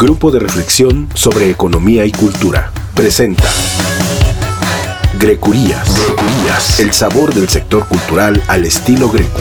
[0.00, 2.70] Grupo de reflexión sobre economía y cultura.
[2.94, 3.42] Presenta.
[5.18, 5.92] Grecurías.
[5.92, 6.78] Grecurías.
[6.78, 9.40] El sabor del sector cultural al estilo greco.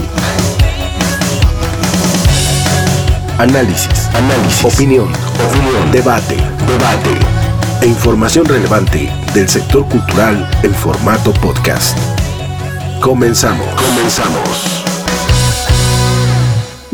[3.38, 4.08] Análisis.
[4.16, 4.66] Análisis.
[4.66, 5.10] Opinión.
[5.48, 5.92] Opinión.
[5.92, 6.38] Debate.
[6.68, 7.20] Debate.
[7.84, 11.96] E información relevante del sector cultural en formato podcast.
[13.00, 13.68] Comenzamos.
[13.80, 14.77] Comenzamos.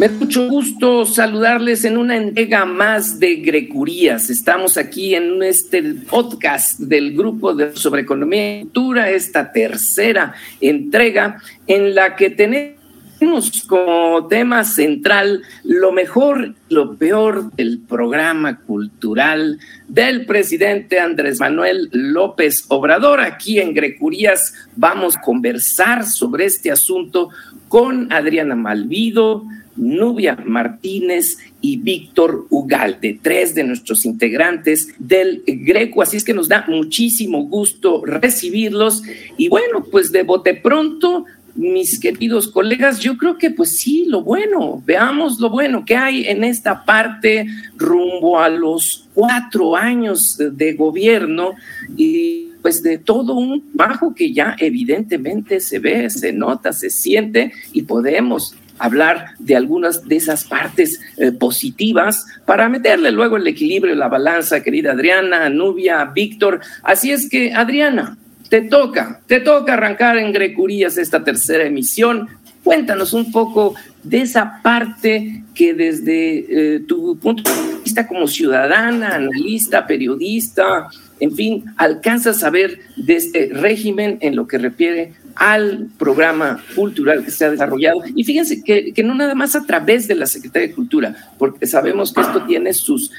[0.03, 4.29] Me da mucho gusto saludarles en una entrega más de Grecurías.
[4.29, 11.41] Estamos aquí en este podcast del grupo de sobre economía y cultura, esta tercera entrega
[11.67, 20.25] en la que tenemos como tema central lo mejor, lo peor del programa cultural del
[20.25, 23.21] presidente Andrés Manuel López Obrador.
[23.21, 27.29] Aquí en Grecurías vamos a conversar sobre este asunto
[27.69, 29.45] con Adriana Malvido,
[29.75, 36.01] Nubia Martínez y Víctor Ugalde, tres de nuestros integrantes del Greco.
[36.01, 39.03] Así es que nos da muchísimo gusto recibirlos.
[39.37, 41.25] Y bueno, pues de bote pronto,
[41.55, 46.25] mis queridos colegas, yo creo que pues sí, lo bueno, veamos lo bueno que hay
[46.25, 47.45] en esta parte
[47.77, 51.53] rumbo a los cuatro años de gobierno
[51.95, 57.51] y pues de todo un bajo que ya evidentemente se ve, se nota, se siente
[57.73, 63.95] y podemos hablar de algunas de esas partes eh, positivas para meterle luego el equilibrio,
[63.95, 66.61] la balanza, querida Adriana, Nubia, Víctor.
[66.83, 68.17] Así es que, Adriana,
[68.49, 72.27] te toca, te toca arrancar en Grecurías esta tercera emisión.
[72.63, 79.15] Cuéntanos un poco de esa parte que desde eh, tu punto de vista como ciudadana,
[79.15, 80.87] analista, periodista,
[81.19, 87.23] en fin, alcanzas a ver de este régimen en lo que refiere al programa cultural
[87.23, 88.01] que se ha desarrollado.
[88.15, 92.13] Y fíjense que, no nada más a través de la Secretaría de Cultura, porque sabemos
[92.13, 93.11] que esto tiene sus,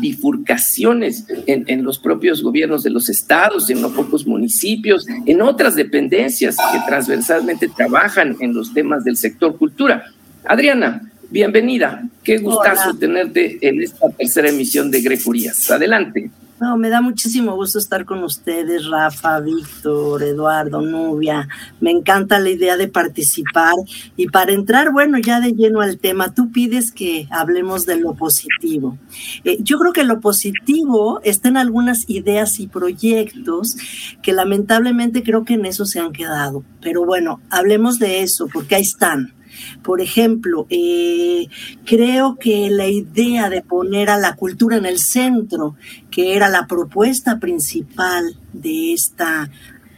[0.00, 5.74] bifurcaciones en, en, los propios gobiernos de los estados, en los pocos municipios, en otras
[5.74, 10.04] dependencias que transversalmente trabajan en los temas del sector cultura.
[10.44, 12.04] Adriana, bienvenida.
[12.22, 15.70] Qué gustazo tenerte en esta tercera emisión de Grecurías.
[15.70, 16.30] Adelante.
[16.64, 21.46] No, me da muchísimo gusto estar con ustedes, Rafa, Víctor, Eduardo, Nubia.
[21.78, 23.74] Me encanta la idea de participar.
[24.16, 28.14] Y para entrar, bueno, ya de lleno al tema, tú pides que hablemos de lo
[28.14, 28.96] positivo.
[29.44, 33.76] Eh, yo creo que lo positivo está en algunas ideas y proyectos
[34.22, 36.64] que lamentablemente creo que en eso se han quedado.
[36.80, 39.33] Pero bueno, hablemos de eso, porque ahí están.
[39.82, 41.48] Por ejemplo, eh,
[41.84, 45.76] creo que la idea de poner a la cultura en el centro,
[46.10, 49.50] que era la propuesta principal de esta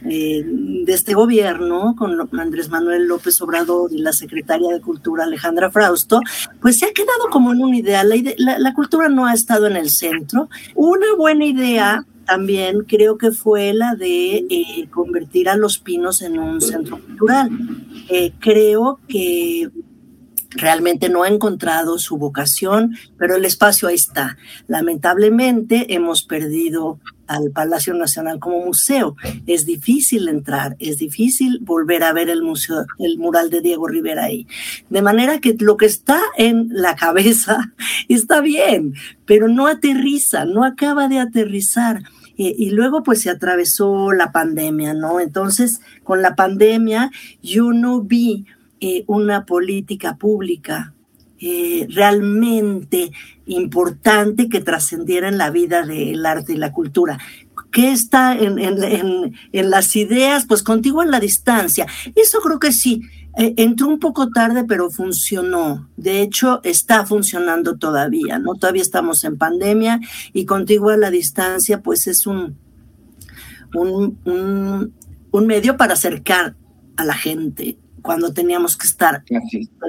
[0.05, 5.71] eh, de este gobierno, con Andrés Manuel López Obrador y la secretaria de Cultura Alejandra
[5.71, 6.21] Frausto,
[6.61, 8.03] pues se ha quedado como en una idea.
[8.03, 10.49] La, la cultura no ha estado en el centro.
[10.75, 16.37] Una buena idea también creo que fue la de eh, convertir a Los Pinos en
[16.37, 17.49] un centro cultural.
[18.09, 19.69] Eh, creo que
[20.49, 24.37] realmente no ha encontrado su vocación, pero el espacio ahí está.
[24.67, 29.15] Lamentablemente hemos perdido al Palacio Nacional como museo.
[29.45, 34.25] Es difícil entrar, es difícil volver a ver el museo, el mural de Diego Rivera
[34.25, 34.47] ahí.
[34.89, 37.73] De manera que lo que está en la cabeza
[38.07, 38.93] está bien,
[39.25, 42.03] pero no aterriza, no acaba de aterrizar.
[42.39, 45.19] Y, luego pues se atravesó la pandemia, ¿no?
[45.19, 47.09] Entonces, con la pandemia
[47.41, 48.45] yo no vi
[48.79, 50.93] eh, una política pública
[51.39, 53.11] eh, realmente
[53.47, 57.19] importante que trascendiera en la vida del arte y la cultura.
[57.71, 60.45] ¿Qué está en, en, en, las ideas?
[60.47, 61.85] Pues contigo en la distancia.
[62.15, 63.01] Eso creo que sí.
[63.37, 65.87] Eh, entró un poco tarde, pero funcionó.
[65.95, 68.55] De hecho, está funcionando todavía, ¿no?
[68.55, 69.99] Todavía estamos en pandemia
[70.33, 72.57] y contigo a la distancia, pues es un,
[73.75, 74.93] un, un,
[75.31, 76.55] un medio para acercar
[76.95, 79.23] a la gente cuando teníamos que estar,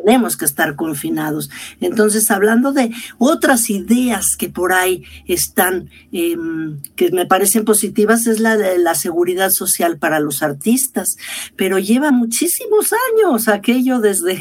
[0.05, 1.51] tenemos que estar confinados.
[1.81, 8.41] Entonces, hablando de otras ideas que por ahí están, em, que me parecen positivas, es
[8.41, 11.17] la de la seguridad social para los artistas,
[11.57, 14.35] pero lleva muchísimos años aquello desde,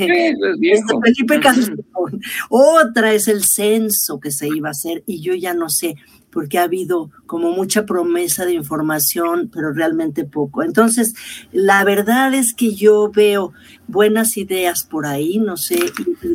[0.60, 2.22] desde Felipe Calderón.
[2.50, 5.96] Otra es el censo que se iba a hacer y yo ya no sé
[6.32, 10.64] porque ha habido como mucha promesa de información, pero realmente poco.
[10.64, 11.14] Entonces,
[11.52, 13.54] la verdad es que yo veo
[13.88, 15.80] buenas ideas por ahí, no sé,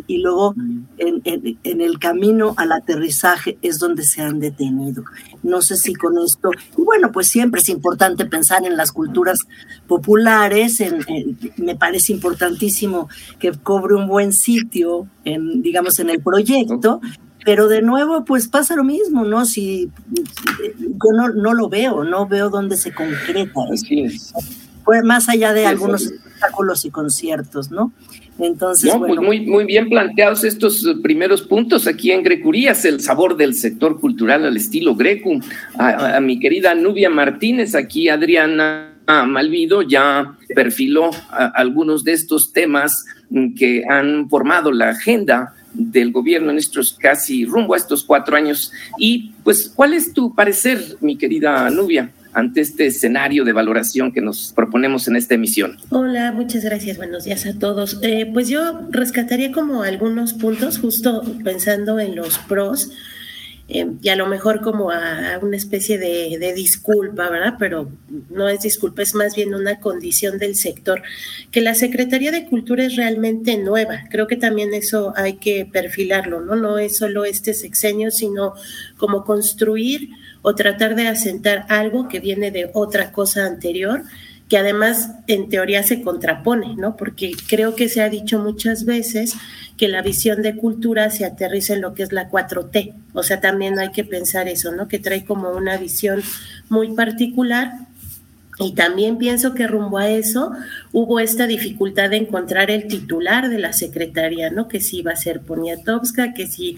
[0.06, 0.54] y, luego
[0.98, 1.22] en,
[1.64, 5.04] el camino al aterrizaje es donde se han detenido.
[5.42, 9.40] No sé si con esto, bueno, pues siempre es importante pensar en las culturas
[9.86, 10.82] populares,
[11.56, 13.08] me parece importantísimo
[13.38, 17.00] que cobre un buen sitio, en, digamos, en el proyecto,
[17.44, 19.44] Pero de nuevo, pues pasa lo mismo, ¿no?
[19.44, 19.90] Si
[20.78, 23.60] yo no, no lo veo, no veo dónde se concreta.
[24.84, 27.92] Pues más allá de algunos espectáculos y conciertos, ¿no?
[28.38, 33.54] Entonces, pues muy, muy bien planteados estos primeros puntos aquí en Grecurías, el sabor del
[33.54, 35.30] sector cultural al estilo Greco.
[35.78, 43.04] A, mi querida Nubia Martínez, aquí Adriana Malvido ya perfiló algunos de estos temas
[43.56, 48.72] que han formado la agenda del gobierno en estos casi rumbo a estos cuatro años.
[48.98, 52.10] Y pues, ¿cuál es tu parecer, mi querida Nubia?
[52.34, 55.76] ante este escenario de valoración que nos proponemos en esta emisión.
[55.90, 56.96] Hola, muchas gracias.
[56.96, 57.98] Buenos días a todos.
[58.02, 62.90] Eh, pues yo rescataría como algunos puntos, justo pensando en los pros.
[63.74, 67.54] Eh, y a lo mejor como a, una especie de, de, disculpa, ¿verdad?
[67.58, 67.90] Pero
[68.28, 71.02] no es disculpa, es más bien una condición del sector,
[71.50, 74.04] que la Secretaría de Cultura es realmente nueva.
[74.10, 76.54] Creo que también eso hay que perfilarlo, ¿no?
[76.54, 78.52] No es solo este sexenio, sino
[78.98, 80.10] como construir
[80.42, 84.02] o tratar de asentar algo que viene de otra cosa anterior
[84.52, 86.94] que además en teoría se contrapone, ¿no?
[86.94, 89.34] Porque creo que se ha dicho muchas veces
[89.78, 93.40] que la visión de cultura se aterriza en lo que es la 4T, o sea,
[93.40, 94.88] también hay que pensar eso, ¿no?
[94.88, 96.22] Que trae como una visión
[96.68, 97.72] muy particular
[98.58, 100.52] y también pienso que rumbo a eso
[100.92, 104.68] hubo esta dificultad de encontrar el titular de la secretaría, ¿no?
[104.68, 106.76] Que si iba a ser Poniatowska, que si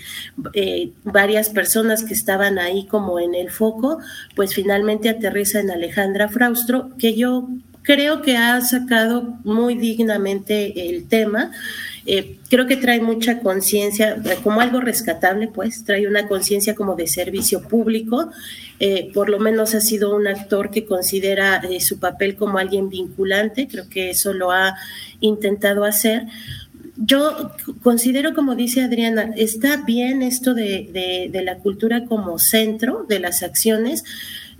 [0.54, 3.98] eh, varias personas que estaban ahí como en el foco,
[4.36, 7.48] pues finalmente aterriza en Alejandra Fraustro, que yo
[7.82, 11.50] creo que ha sacado muy dignamente el tema.
[12.06, 17.06] Eh, creo que trae mucha conciencia, como algo rescatable, pues, trae una conciencia como de
[17.06, 18.30] servicio público.
[18.78, 22.88] Eh, por lo menos ha sido un actor que considera eh, su papel como alguien
[22.88, 24.76] vinculante, creo que eso lo ha
[25.20, 26.24] intentado hacer.
[26.96, 27.50] Yo
[27.82, 33.42] considero, como dice Adriana, está bien esto de, de la cultura como centro de las
[33.42, 34.04] acciones,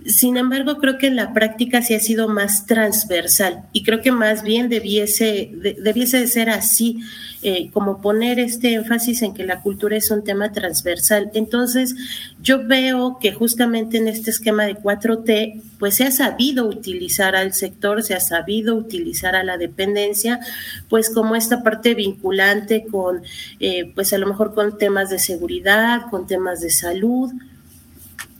[0.05, 4.11] sin embargo, creo que en la práctica sí ha sido más transversal y creo que
[4.11, 6.99] más bien debiese, debiese de ser así,
[7.41, 11.31] eh, como poner este énfasis en que la cultura es un tema transversal.
[11.33, 11.95] Entonces,
[12.41, 17.53] yo veo que justamente en este esquema de 4T, pues se ha sabido utilizar al
[17.53, 20.39] sector, se ha sabido utilizar a la dependencia,
[20.87, 23.23] pues como esta parte vinculante con,
[23.59, 27.31] eh, pues a lo mejor con temas de seguridad, con temas de salud,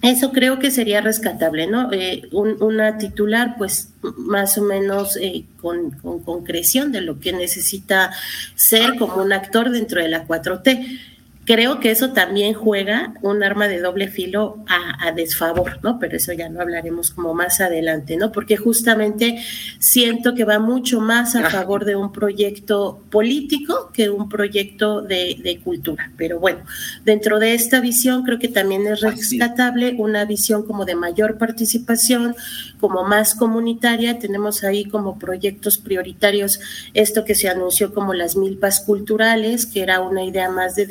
[0.06, 1.92] eso creo que sería rescatable, ¿no?
[1.92, 8.12] Eh, una titular, pues más o menos eh, con, con concreción de lo que necesita
[8.56, 11.15] ser como un actor dentro de la 4T
[11.46, 16.00] creo que eso también juega un arma de doble filo a, desfavor, ¿no?
[16.00, 18.32] Pero eso ya no hablaremos como más adelante, ¿no?
[18.32, 19.40] Porque justamente
[19.78, 25.40] siento que va mucho más a favor de un proyecto político que un proyecto de,
[25.42, 26.12] de cultura.
[26.18, 26.64] Pero bueno,
[27.06, 32.36] dentro de esta visión creo que también es rescatable una visión como de mayor participación,
[32.80, 34.18] como más comunitaria.
[34.18, 36.60] Tenemos ahí como proyectos prioritarios
[36.94, 40.86] esto que se anunció como las milpas culturales, que era una idea más de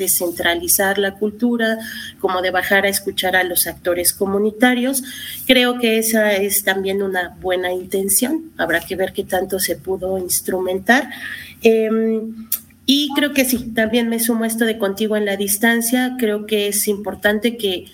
[0.97, 1.77] la cultura,
[2.19, 5.03] como de bajar a escuchar a los actores comunitarios.
[5.45, 8.51] Creo que esa es también una buena intención.
[8.57, 11.09] Habrá que ver qué tanto se pudo instrumentar.
[11.61, 12.47] Em,
[12.85, 16.15] y creo que sí, también me sumo esto de contigo en la distancia.
[16.19, 17.85] Creo que es importante que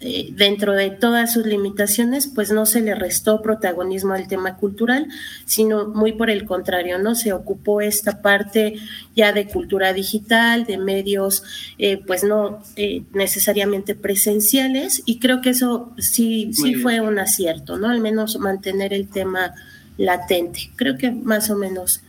[0.00, 5.06] eh, dentro de todas sus limitaciones, pues no se le restó protagonismo al tema cultural,
[5.46, 7.14] sino muy por el contrario, ¿no?
[7.14, 8.74] Se ocupó esta parte
[9.14, 11.42] ya de cultura digital, de medios,
[11.78, 17.78] eh, pues no eh, necesariamente presenciales, y creo que eso sí, sí fue un acierto,
[17.78, 17.88] ¿no?
[17.88, 19.54] Al menos mantener el tema
[19.96, 20.70] latente.
[20.76, 22.02] Creo que más o menos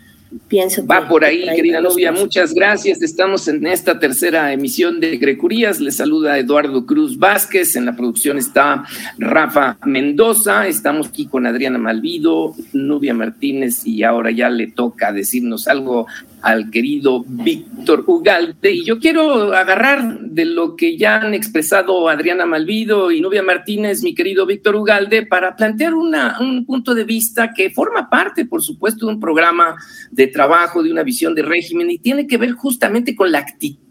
[0.48, 0.86] pienso.
[0.86, 2.12] Va por ahí, querida novia.
[2.12, 3.02] Muchas gracias.
[3.02, 5.80] Estamos en esta tercera emisión de Grecurías.
[5.80, 7.76] Le saluda Eduardo Cruz Vázquez.
[7.76, 8.86] En la producción está
[9.18, 10.68] Rafa Mendoza.
[10.68, 16.08] Estamos aquí con Adriana Malvido, Nubia Martínez y ahora ya le toca decirnos algo
[16.42, 18.72] al querido Víctor Ugalde.
[18.72, 24.04] Y yo quiero agarrar de lo que ya han expresado Adriana Malvido y Nubia Martínez,
[24.04, 28.62] mi querido Víctor Ugalde, para plantear una, un punto de vista que forma parte, por
[28.62, 29.76] supuesto, de un programa
[30.12, 33.88] de trabajo, de una visión de régimen y tiene que ver justamente con la actitud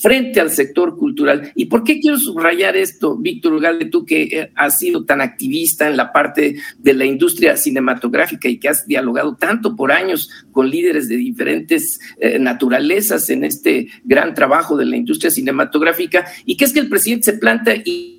[0.00, 1.52] frente al sector cultural.
[1.54, 5.86] ¿Y por qué quiero subrayar esto, Víctor Ugalde, tú que eh, has sido tan activista
[5.86, 10.70] en la parte de la industria cinematográfica y que has dialogado tanto por años con
[10.70, 16.26] líderes de diferentes eh, naturalezas en este gran trabajo de la industria cinematográfica?
[16.46, 18.16] ¿Y qué es que el presidente se planta y,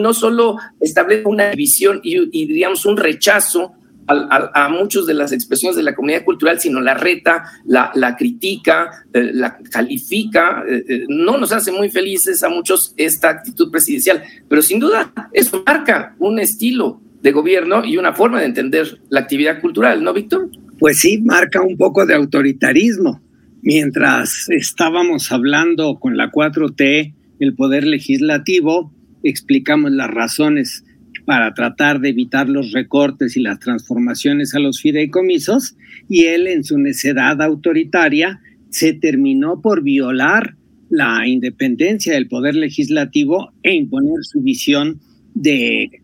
[0.00, 3.74] no solo establece una división y, y, diríamos, un rechazo
[4.08, 9.04] a, muchos de las expresiones de la comunidad cultural, sino la reta, la, la critica,
[9.12, 10.64] eh, la califica.
[10.68, 15.12] Eh, eh, no nos hace muy felices a muchos esta actitud presidencial, pero sin duda
[15.32, 20.12] eso marca un estilo de gobierno y una forma de entender la actividad cultural, ¿no,
[20.14, 20.48] Víctor?
[20.78, 23.20] Pues sí, marca un poco de autoritarismo.
[23.60, 30.84] Mientras estábamos hablando con la 4T, el Poder Legislativo, explicamos las razones
[31.28, 35.76] para tratar de evitar los recortes y las transformaciones a los fideicomisos,
[36.08, 40.54] y él en su necedad autoritaria se terminó por violar
[40.88, 45.00] la independencia del poder legislativo e imponer su visión
[45.34, 46.00] de,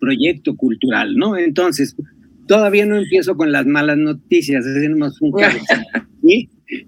[0.00, 1.36] proyecto cultural, ¿no?
[1.36, 1.94] Entonces,
[2.48, 5.58] todavía no empiezo con las malas noticias, hacemos un caso,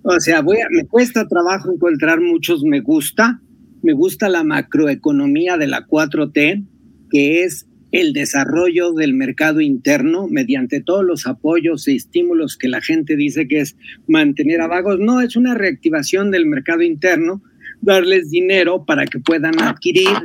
[0.03, 3.43] O sea, voy me cuesta trabajo encontrar muchos me gusta,
[3.83, 6.65] me gusta la macroeconomía de la 4T,
[7.11, 12.83] que es el desarrollo del mercado interno mediante todos los apoyos e estímulos que la
[12.83, 14.99] gente dice que es mantener a vagos.
[14.99, 17.43] No, es una reactivación del mercado interno,
[17.81, 20.17] darles dinero para que puedan adquirir,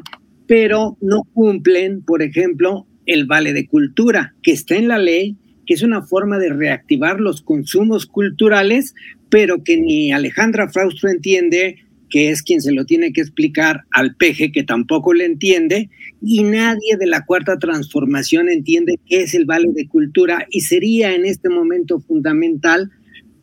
[0.47, 5.75] pero no cumplen, por ejemplo, el vale de cultura, que está en la ley, que
[5.75, 8.95] es una forma de reactivar los consumos culturales,
[9.29, 11.77] pero que ni Alejandra Fraustro entiende,
[12.11, 15.89] que es quien se lo tiene que explicar al peje, que tampoco le entiende,
[16.21, 21.15] y nadie de la cuarta transformación entiende qué es el vale de cultura y sería
[21.15, 22.91] en este momento fundamental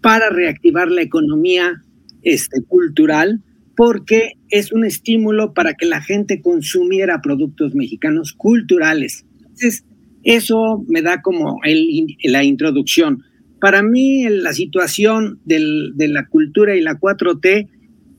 [0.01, 1.83] para reactivar la economía
[2.23, 3.43] este, cultural,
[3.75, 9.25] porque es un estímulo para que la gente consumiera productos mexicanos culturales.
[9.41, 9.85] Entonces,
[10.25, 11.59] eso me da como
[12.25, 13.23] la introducción.
[13.61, 17.69] Para mí, la situación de la cultura y la 4T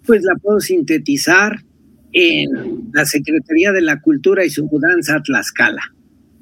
[0.10, 1.64] pues la puedo sintetizar
[2.14, 5.84] en la Secretaría de la Cultura y su mudanza a Tlaxcala.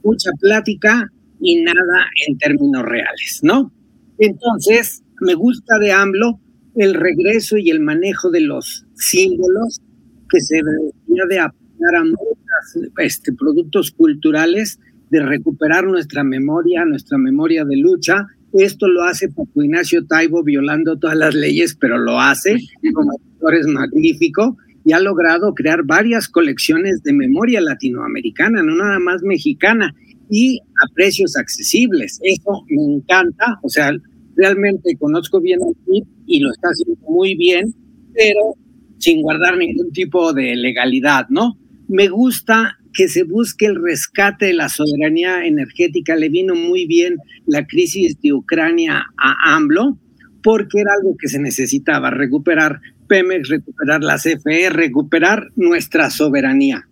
[0.06, 3.74] Mucha plática y nada en términos reales, ¿no?
[4.20, 6.40] Entonces, me gusta de AMLO
[6.76, 9.82] el regreso y el manejo de los símbolos
[10.30, 17.18] que se debería de apoyar a muchos este, productos culturales, de recuperar nuestra memoria, nuestra
[17.18, 18.28] memoria de lucha.
[18.58, 22.58] Esto lo hace Paco Ignacio Taibo violando todas las leyes, pero lo hace
[22.94, 23.12] como
[23.52, 29.94] es magnífico y ha logrado crear varias colecciones de memoria latinoamericana, no nada más mexicana,
[30.30, 32.20] y a precios accesibles.
[32.24, 33.92] Eso me encanta, o sea,
[34.36, 37.74] realmente conozco bien aquí y lo está haciendo muy bien,
[38.14, 38.56] pero
[38.98, 41.58] sin guardar ningún tipo de legalidad, ¿no?
[41.88, 46.16] Me gusta que se busque el rescate de la soberanía energética.
[46.16, 49.98] Le vino muy bien la crisis de Ucrania a AMLO,
[50.44, 56.88] porque era algo que se necesitaba, recuperar Pemex, recuperar la CFE, recuperar nuestra soberanía.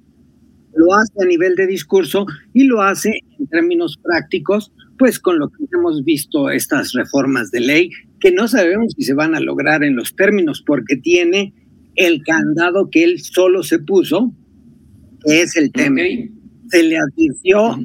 [0.75, 5.49] Lo hace a nivel de discurso y lo hace en términos prácticos, pues con lo
[5.49, 9.83] que hemos visto estas reformas de ley, que no sabemos si se van a lograr
[9.83, 11.53] en los términos, porque tiene
[11.95, 14.33] el candado que él solo se puso,
[15.25, 16.01] es el tema.
[16.69, 17.77] Se le advirtió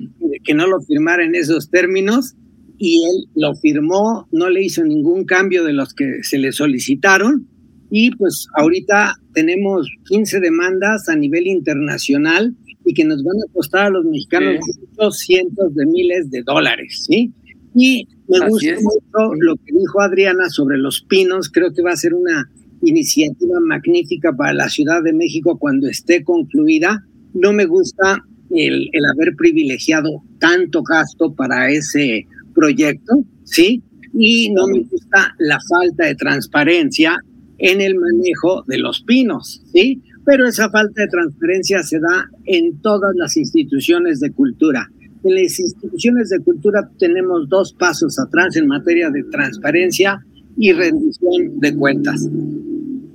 [0.44, 2.34] que no lo firmara en esos términos
[2.78, 7.46] y él lo firmó, no le hizo ningún cambio de los que se le solicitaron
[7.90, 12.54] y pues ahorita tenemos 15 demandas a nivel internacional
[12.84, 17.04] y que nos van a costar a los mexicanos muchos cientos de miles de dólares,
[17.06, 17.32] ¿sí?
[17.74, 21.96] Y me gusta mucho lo que dijo Adriana sobre los pinos, creo que va a
[21.96, 22.48] ser una
[22.82, 27.04] iniciativa magnífica para la Ciudad de México cuando esté concluida.
[27.34, 33.82] No me gusta el, el haber privilegiado tanto gasto para ese proyecto, ¿sí?
[34.12, 37.16] Y no me gusta la falta de transparencia
[37.58, 40.02] en el manejo de los pinos, ¿sí?
[40.24, 44.90] Pero esa falta de transparencia se da en todas las instituciones de cultura.
[45.22, 50.24] En las instituciones de cultura tenemos dos pasos atrás en materia de transparencia
[50.56, 52.26] y rendición de cuentas.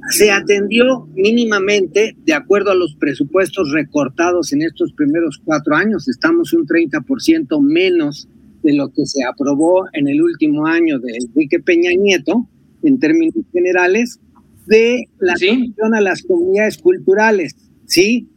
[0.09, 6.07] Se atendió mínimamente de acuerdo a los presupuestos recortados en estos primeros cuatro años.
[6.07, 8.27] Estamos un 30% menos
[8.61, 12.47] de lo que se aprobó en el último año de Enrique Peña Nieto
[12.83, 14.19] en términos generales
[14.67, 18.27] de la atención a las comunidades culturales, ¿sí?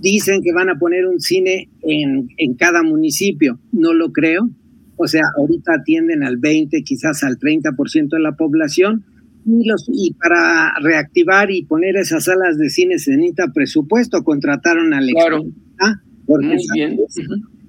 [0.00, 4.48] Dicen que van a poner un cine en, en cada municipio, no lo creo.
[4.96, 9.04] O sea, ahorita atienden al 20, quizás al 30% de la población.
[9.46, 14.24] Y, los, y para reactivar y poner esas salas de cine se necesita presupuesto.
[14.24, 15.44] Contrataron al claro.
[16.26, 16.98] Muy bien.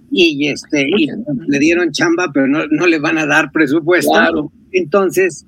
[0.10, 1.08] Y, este, y
[1.48, 4.12] le dieron chamba, pero no, no le van a dar presupuesto.
[4.12, 4.52] Claro.
[4.72, 5.46] Entonces,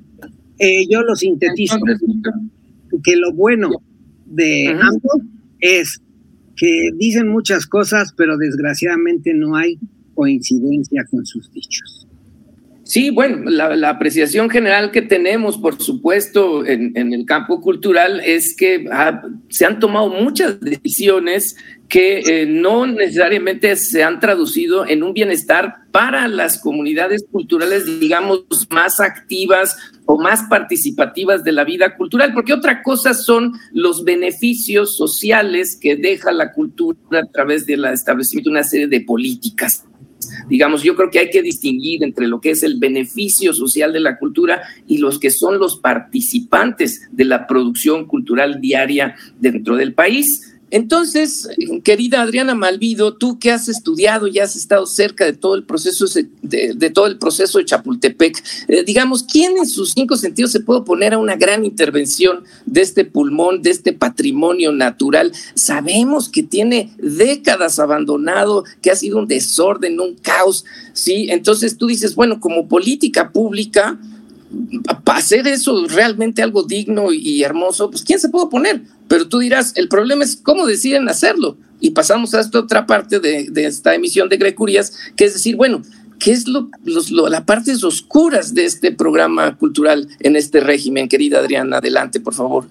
[0.60, 1.78] eh, yo lo sintetizo
[3.04, 3.70] que lo bueno
[4.26, 5.22] de ambos
[5.60, 6.02] es
[6.56, 9.80] que dicen muchas cosas, pero desgraciadamente no hay
[10.14, 12.09] coincidencia con sus dichos.
[12.90, 18.84] Sí, bueno, la, apreciación general que tenemos, por supuesto, en, el campo cultural es que
[19.50, 21.56] se han tomado muchas decisiones
[21.88, 28.46] que eh, no necesariamente se han traducido en un bienestar para las comunidades culturales, digamos,
[28.72, 34.98] más activas o más participativas de la vida cultural, porque otra cosa son los beneficios
[34.98, 39.86] sociales que deja la cultura a través del establecimiento de una serie de políticas
[40.48, 44.00] digamos, yo creo que hay que distinguir entre lo que es el beneficio social de
[44.00, 49.94] la cultura y los que son los participantes de la producción cultural diaria dentro del
[49.94, 50.49] país.
[50.72, 51.50] Entonces,
[51.84, 56.06] querida Adriana Malvido, tú que has estudiado y has estado cerca de todo el proceso
[56.42, 60.82] de, todo el proceso de Chapultepec, eh, digamos, ¿quién en sus cinco sentidos se puede
[60.82, 65.32] oponer a una gran intervención de este pulmón, de este patrimonio natural?
[65.56, 71.28] Sabemos que tiene décadas abandonado, que ha sido un desorden, un caos, ¿sí?
[71.30, 74.00] Entonces tú dices, bueno, como política pública,
[75.04, 78.82] para hacer eso realmente algo digno y hermoso, pues ¿quién se puede oponer?
[79.10, 81.58] Pero tú dirás, el problema es cómo deciden hacerlo.
[81.82, 85.82] Y pasamos a esta otra parte de, esta emisión de Grecurías, que es decir, bueno,
[86.20, 86.70] ¿qué es lo,
[87.28, 91.10] las partes oscuras de este programa cultural en este régimen?
[91.10, 92.68] Querida Adriana, adelante, por favor.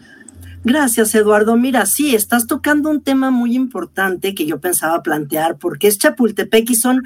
[0.64, 1.56] Gracias, Eduardo.
[1.56, 6.70] Mira, sí, estás tocando un tema muy importante que yo pensaba plantear, porque es Chapultepec
[6.70, 7.02] y son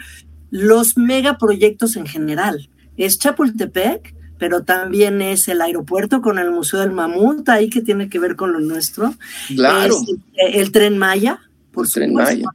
[0.51, 2.69] los megaproyectos en general.
[2.99, 8.09] Es Chapultepec, pero también es el aeropuerto con el Museo del Mamut, ahí que tiene
[8.09, 9.15] que ver con lo nuestro.
[9.47, 9.95] Claro.
[10.35, 11.39] el, tren Maya,
[11.71, 12.49] por el Tren Maya.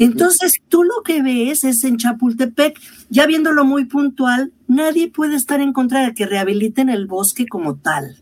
[0.00, 5.60] Entonces, tú lo que ves es en Chapultepec, ya viéndolo muy puntual, nadie puede estar
[5.60, 8.16] en contra de que rehabiliten el bosque como tal.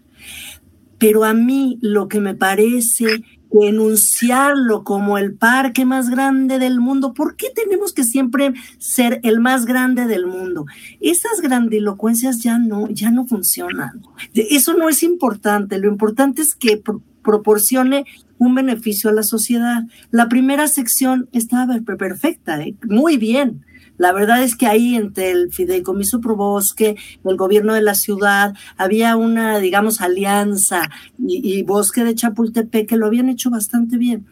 [0.98, 7.14] Pero a mí lo que me parece enunciarlo como el parque más grande del mundo.
[7.14, 10.66] ¿Por qué tenemos que siempre ser el más grande del mundo?
[11.00, 14.02] Esas grandilocuencias ya no, ya no funcionan.
[14.34, 15.78] Eso no es importante.
[15.78, 16.82] Lo importante es que
[17.22, 18.04] proporcione
[18.38, 19.82] un beneficio a la sociedad.
[20.10, 22.76] La primera sección estaba perfecta, ¿eh?
[22.88, 23.64] muy bien.
[23.98, 29.16] La verdad es que ahí entre el Fideicomiso Probosque, el gobierno de la ciudad, había
[29.16, 34.26] una, digamos, alianza y, Bosque de Chapultepec que lo habían hecho bastante bien.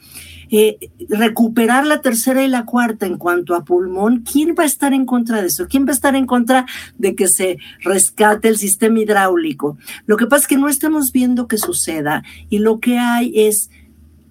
[0.48, 4.92] Eh, recuperar la tercera y la cuarta en cuanto a pulmón, ¿quién va a estar
[4.92, 5.66] en contra de eso?
[5.68, 9.76] ¿Quién va a estar en contra de que se rescate el sistema hidráulico?
[10.06, 13.70] Lo que pasa es que no estamos viendo que suceda y lo que hay es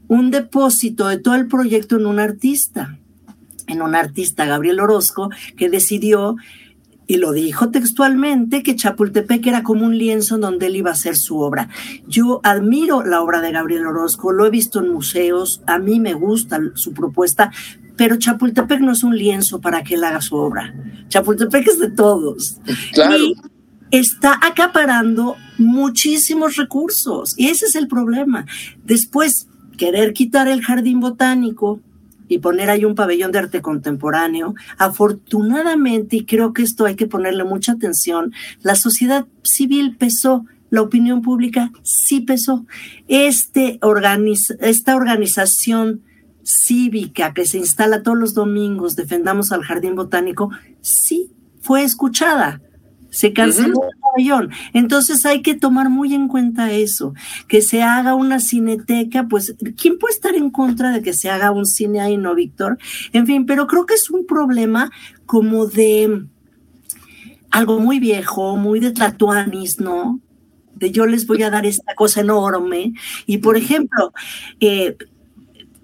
[0.07, 2.97] un depósito de todo el proyecto en un artista
[3.67, 6.35] en un artista, Gabriel Orozco, que decidió,
[7.07, 11.15] y lo dijo textualmente, que Chapultepec era como un lienzo donde él iba a hacer
[11.15, 11.69] su obra.
[12.07, 16.13] Yo admiro la obra de Gabriel Orozco, lo he visto en museos, a mí me
[16.13, 17.51] gusta su propuesta,
[17.95, 20.73] pero Chapultepec no es un lienzo para que él haga su obra.
[21.07, 22.57] Chapultepec es de todos.
[23.17, 23.35] Y
[23.91, 28.45] está acaparando muchísimos recursos, y ese es el problema.
[28.83, 29.47] Después,
[29.77, 31.79] querer quitar el jardín botánico,
[32.27, 34.55] y poner ahí un pabellón de arte contemporáneo.
[34.77, 40.81] Afortunadamente, y creo que esto hay que ponerle mucha atención, la sociedad civil pesó, la
[40.81, 42.65] opinión pública sí pesó.
[43.07, 43.79] Este
[44.59, 46.01] esta organización
[46.43, 52.61] cívica que se instala todos los domingos, defendamos al Jardín Botánico, sí fue escuchada
[53.15, 54.01] se canceló el
[54.73, 57.13] Entonces hay que tomar muy en cuenta eso,
[57.47, 61.51] que se haga una cineteca, pues, ¿quién puede estar en contra de que se haga
[61.51, 62.77] un cine ahí, no, Víctor?
[63.13, 64.91] En fin, pero creo que es un problema
[65.25, 66.25] como de
[67.51, 70.19] algo muy viejo, muy de Tlatuanis, ¿no?
[70.75, 72.93] De yo les voy a dar esta cosa enorme.
[73.25, 74.11] Y por ejemplo,
[74.59, 74.97] eh,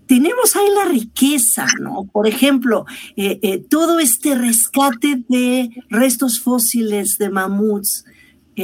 [0.05, 2.09] tenemos ahí la riqueza, ¿no?
[2.11, 8.03] Por ejemplo, eh, eh, todo este rescate de restos fósiles de mamuts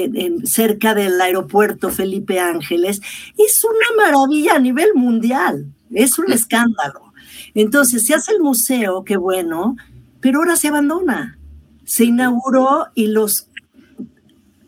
[0.03, 3.01] en, cerca del aeropuerto Felipe Ángeles
[3.37, 7.13] es una maravilla a nivel mundial, es un escándalo.
[7.53, 9.75] Entonces, se hace el museo, qué bueno,
[10.19, 11.37] pero ahora se abandona.
[11.85, 13.47] Se inauguró y los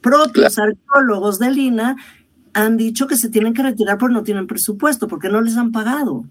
[0.02, 1.98] propios arqueólogos de Lina
[2.54, 5.72] han dicho que se tienen que retirar porque no tienen presupuesto, porque no les han
[5.72, 6.26] pagado.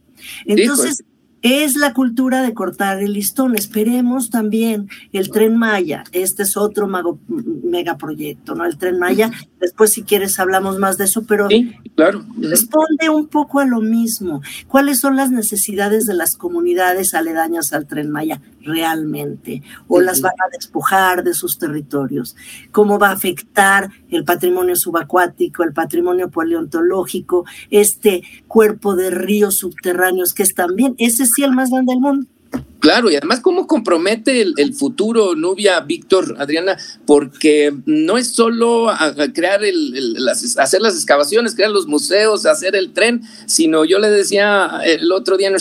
[0.46, 1.04] Entonces,
[1.42, 3.54] es la cultura de cortar el listón.
[3.54, 6.04] Esperemos también el tren Maya.
[6.12, 6.88] Este es otro
[7.28, 8.64] megaproyecto, ¿no?
[8.64, 9.30] El tren Maya.
[9.60, 12.24] Después, si quieres, hablamos más de eso, pero sí, claro.
[12.40, 14.40] responde un poco a lo mismo.
[14.66, 19.62] ¿Cuáles son las necesidades de las comunidades aledañas al tren Maya realmente?
[19.86, 22.36] ¿O las van a despojar de sus territorios?
[22.72, 30.34] ¿Cómo va a afectar el patrimonio subacuático, el patrimonio paleontológico, este cuerpo de ríos subterráneos
[30.34, 32.26] que es también ese el más grande del mundo.
[32.80, 38.86] Claro, y además cómo compromete el, futuro, Nubia, Víctor, Adriana, porque no es solo
[39.34, 44.80] crear el, hacer las excavaciones, crear los museos, hacer el tren, sino yo le decía
[44.84, 45.54] el otro día en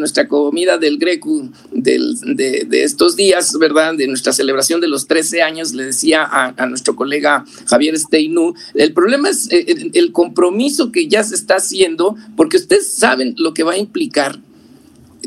[0.00, 3.94] nuestra, comida del Greco de, estos días, ¿verdad?
[3.94, 8.92] De nuestra celebración de los 13 años, le decía a, nuestro colega Javier Steinu, el
[8.92, 13.62] problema es eh, el compromiso que ya se está haciendo, porque ustedes saben lo que
[13.62, 14.40] va a implicar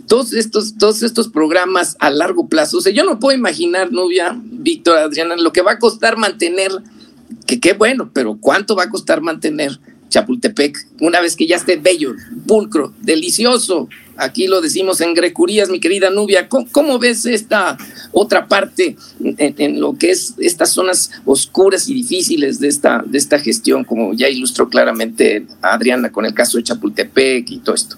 [0.08, 2.78] todos estos, todos estos programas a largo plazo.
[2.78, 6.72] O sea, yo no puedo imaginar, novia, Víctor, Adriana, lo que va a costar mantener,
[7.46, 11.76] que qué bueno, pero ¿cuánto va a costar mantener Chapultepec una vez que ya esté
[11.76, 12.14] bello,
[12.48, 13.90] pulcro, delicioso?
[14.16, 16.48] Aquí lo decimos en Grecurías, mi querida Nubia.
[16.48, 17.78] ¿Cómo, ves esta
[18.14, 23.40] otra parte en, lo que es estas zonas oscuras y difíciles de esta, de esta
[23.40, 27.98] gestión, como ya ilustró claramente Adriana con el caso de Chapultepec y todo esto?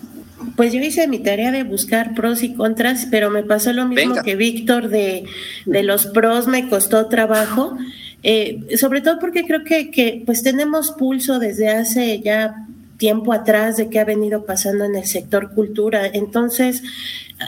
[0.60, 4.15] Pues yo hice mi tarea de buscar pros y contras, pero me pasó lo mismo
[4.26, 5.24] que Víctor de,
[5.65, 7.78] de, los pros, me costó trabajo,
[8.24, 12.67] eh, sobre todo porque creo que, que pues tenemos pulso desde hace ya
[12.98, 16.06] tiempo atrás de qué ha venido pasando en el sector cultura.
[16.06, 16.84] Entonces,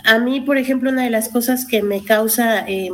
[0.05, 2.63] a mí, por ejemplo, una de las cosas que me causa...
[2.65, 2.91] Eh,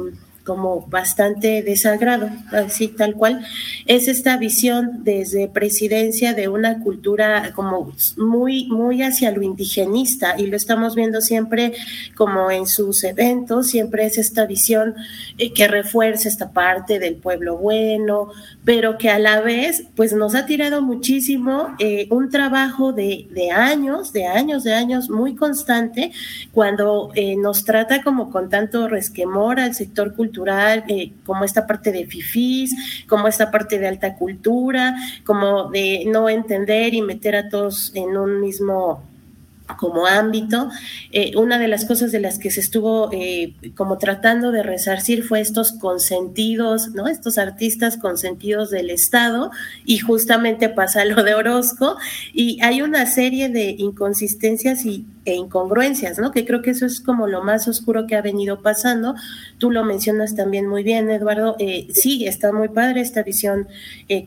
[0.47, 3.45] como bastante desagrado, así tal cual,
[3.85, 10.47] es esta visión desde presidencia de una cultura como muy, muy hacia lo indigenista y
[10.47, 11.73] lo estamos viendo siempre
[12.15, 14.95] como en sus eventos, siempre es esta visión
[15.37, 18.29] eh, que refuerza esta parte del pueblo bueno,
[18.63, 23.51] pero que a la vez pues nos ha tirado muchísimo eh, un trabajo de, de,
[23.51, 26.13] años, de años, de años muy constante,
[26.53, 30.36] cuando eh, nos trata como con tanto resquemor al sector cultural
[30.87, 34.95] eh, como esta parte de fifís, como esta parte de alta cultura,
[35.25, 39.03] como de no entender y meter a todos en un mismo
[39.75, 40.69] como ámbito.
[41.11, 45.23] Eh, una de las cosas de las que se estuvo eh, como tratando de resarcir
[45.23, 47.07] fue estos consentidos, ¿no?
[47.07, 49.51] Estos artistas consentidos del Estado
[49.85, 51.97] y justamente pasa lo de Orozco
[52.33, 56.31] y hay una serie de inconsistencias y, e incongruencias, ¿no?
[56.31, 59.15] Que creo que eso es como lo más oscuro que ha venido pasando.
[59.57, 61.55] Tú lo mencionas también muy bien, Eduardo.
[61.59, 63.67] Eh, sí, está muy padre esta visión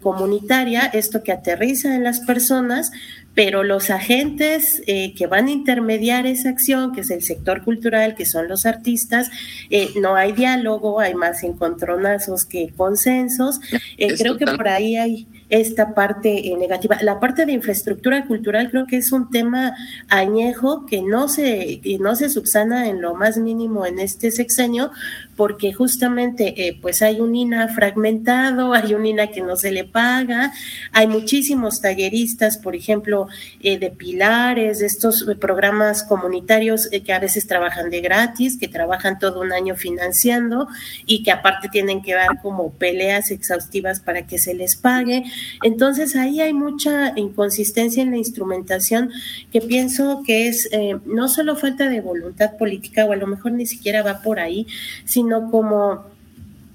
[0.00, 2.92] comunitaria, esto que aterriza en las personas,
[3.34, 8.14] pero los agentes eh, que van a intermediar esa acción, que es el sector cultural,
[8.14, 9.30] que son los artistas,
[9.70, 13.60] eh, no hay diálogo, hay más encontronazos que consensos.
[13.98, 16.96] Eh, creo que por ahí hay esta parte negativa.
[17.02, 19.74] La parte de infraestructura cultural creo que es un tema
[20.08, 24.92] añejo que no se, que no se subsana en lo más mínimo en este sexenio,
[25.40, 29.84] porque justamente eh, pues hay un INA fragmentado, hay un INA que no se le
[29.84, 30.52] paga,
[30.92, 33.26] hay muchísimos talleristas, por ejemplo,
[33.62, 38.68] eh, de pilares, de estos programas comunitarios eh, que a veces trabajan de gratis, que
[38.68, 40.68] trabajan todo un año financiando
[41.06, 45.24] y que aparte tienen que dar como peleas exhaustivas para que se les pague.
[45.62, 49.10] Entonces ahí hay mucha inconsistencia en la instrumentación
[49.50, 50.68] que pienso que es
[51.06, 54.66] no solo falta de voluntad política o a lo mejor ni siquiera va por ahí,
[55.06, 56.06] sino como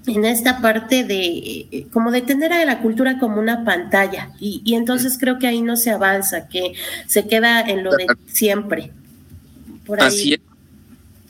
[0.06, 5.16] en esta parte de como de tener a la cultura como una pantalla y, entonces
[5.18, 6.74] creo que ahí no se avanza, que
[7.08, 8.92] se queda en lo de siempre.
[9.84, 10.06] Por ahí.
[10.06, 10.40] Así es.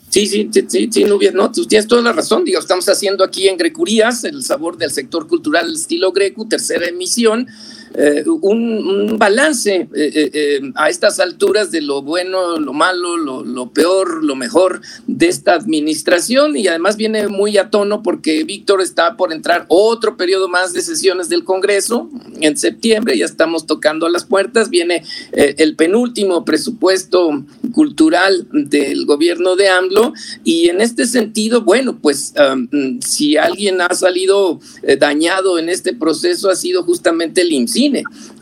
[0.09, 3.49] Sí, sí, sí, sí, Nubia, no, tú tienes toda la razón, digo, estamos haciendo aquí
[3.49, 7.47] en Grecurías el sabor del sector cultural estilo greco, tercera emisión,
[7.95, 14.23] eh, un, balance eh, eh, a estas alturas de lo bueno, lo malo, lo, peor,
[14.23, 16.55] lo mejor de esta administración.
[16.55, 20.81] Y además viene muy a tono porque Víctor está por entrar otro periodo más de
[20.81, 22.09] sesiones del Congreso
[22.41, 27.43] en septiembre, ya estamos tocando las puertas, viene el penúltimo presupuesto
[27.77, 30.13] cultural del gobierno de AMLO
[30.43, 34.59] y en este sentido, bueno, pues um, si alguien ha salido
[34.97, 37.77] dañado en este proceso ha sido justamente el IMSI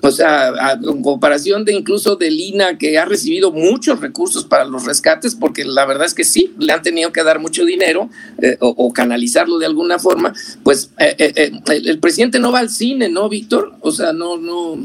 [0.01, 4.85] o sea, en comparación de incluso de Lina, que ha recibido muchos recursos para los
[4.85, 8.09] rescates, porque la verdad es que sí, le han tenido que dar mucho dinero
[8.41, 13.09] eh, o, canalizarlo de alguna forma, pues eh, eh, el, presidente no va al cine,
[13.09, 13.73] ¿no, Víctor?
[13.81, 14.77] O sea, no, no.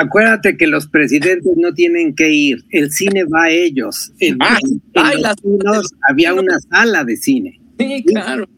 [0.00, 4.12] Acuérdate que los presidentes no tienen que ir, el cine va a ellos.
[4.38, 4.56] Ah,
[6.08, 7.60] había una sala de cine.
[7.80, 8.48] Sí, claro.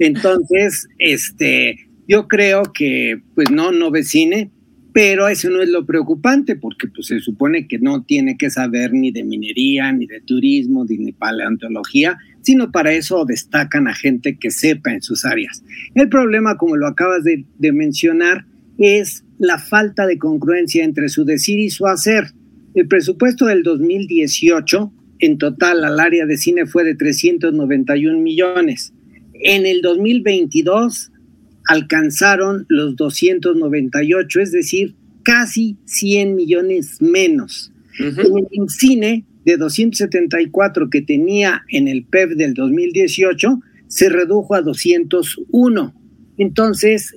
[0.00, 4.50] Entonces, este, yo creo que pues no, no ve cine,
[4.92, 8.92] pero eso no es lo preocupante porque pues, se supone que no tiene que saber
[8.92, 14.36] ni de minería, ni de turismo, ni de paleontología, sino para eso destacan a gente
[14.36, 15.62] que sepa en sus áreas.
[15.94, 18.46] El problema, como lo acabas de, de mencionar,
[18.78, 22.32] es la falta de congruencia entre su decir y su hacer.
[22.74, 28.92] El presupuesto del 2018 en total al área de cine fue de 391 millones.
[29.34, 31.12] En el 2022
[31.68, 37.72] alcanzaron los 298, es decir, casi 100 millones menos.
[37.98, 44.62] el cine de 274 que tenía en el PEP e del 2018 se redujo a
[44.62, 45.94] 201.
[46.38, 47.16] Entonces,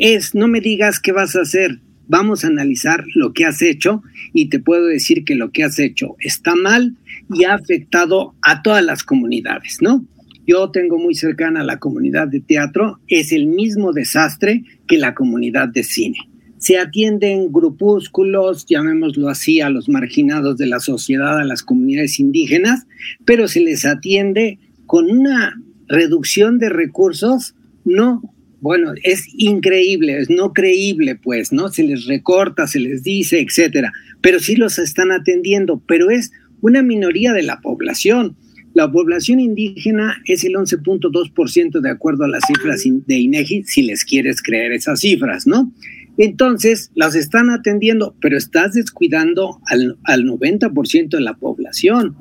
[0.00, 4.02] es, no me digas qué vas a hacer, vamos a analizar lo que has hecho
[4.32, 6.96] y te puedo decir que lo que has hecho está mal
[7.32, 10.04] y ha afectado a todas las comunidades, ¿no?
[10.46, 15.14] Yo tengo muy cercana a la comunidad de teatro, es el mismo desastre que la
[15.14, 16.18] comunidad de cine.
[16.56, 22.86] Se atienden grupúsculos, llamémoslo así, a los marginados de la sociedad, a las comunidades indígenas,
[23.24, 28.22] pero se les atiende con una reducción de recursos no
[28.60, 31.68] bueno, es increíble, es no creíble, pues, ¿no?
[31.68, 36.82] Se les recorta, se les dice, etcétera, pero sí los están atendiendo, pero es una
[36.82, 38.36] minoría de la población.
[38.74, 44.04] La población indígena es el 11.2% de acuerdo a las cifras de INEGI, si les
[44.04, 45.72] quieres creer esas cifras, ¿no?
[46.18, 52.14] Entonces, las están atendiendo, pero estás descuidando al, al 90% de la población.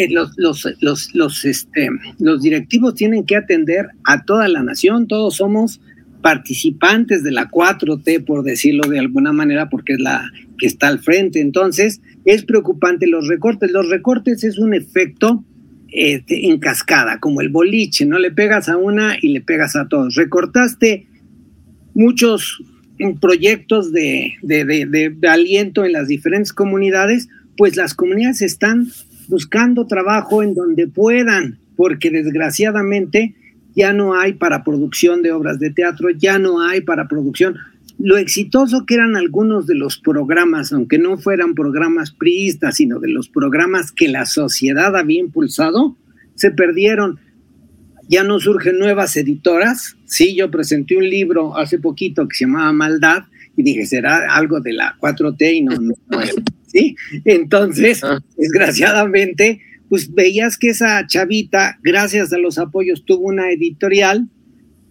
[0.00, 5.06] Eh, los, los, los, los, este, los directivos tienen que atender a toda la nación,
[5.06, 5.82] todos somos
[6.22, 11.00] participantes de la 4T, por decirlo de alguna manera, porque es la que está al
[11.00, 11.40] frente.
[11.40, 13.70] Entonces, es preocupante los recortes.
[13.72, 15.44] Los recortes es un efecto
[15.88, 18.18] este, en cascada, como el boliche, ¿no?
[18.18, 20.14] Le pegas a una y le pegas a todos.
[20.14, 21.08] Recortaste
[21.92, 22.62] muchos
[23.20, 28.88] proyectos de, de, de, de aliento en las diferentes comunidades, pues las comunidades están
[29.30, 33.34] buscando trabajo en donde puedan, porque desgraciadamente
[33.74, 37.56] ya no hay para producción de obras de teatro, ya no hay para producción.
[37.98, 43.08] Lo exitoso que eran algunos de los programas, aunque no fueran programas priistas, sino de
[43.08, 45.96] los programas que la sociedad había impulsado,
[46.34, 47.18] se perdieron.
[48.08, 49.96] Ya no surgen nuevas editoras.
[50.06, 53.24] Sí, yo presenté un libro hace poquito que se llamaba Maldad
[53.56, 56.20] y dije, será algo de la 4T y no, no, no
[56.70, 56.96] ¿sí?
[57.24, 58.20] Entonces, ah.
[58.36, 64.28] desgraciadamente, pues veías que esa chavita, gracias a los apoyos, tuvo una editorial,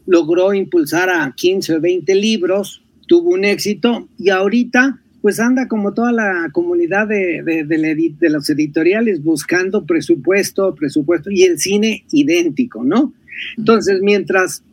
[0.06, 5.94] logró impulsar a 15 o 20 libros, tuvo un éxito y ahorita pues anda como
[5.94, 13.14] toda la comunidad de, de, los editoriales buscando presupuesto, presupuesto y el cine idéntico, ¿no?
[13.58, 14.64] Entonces, mientras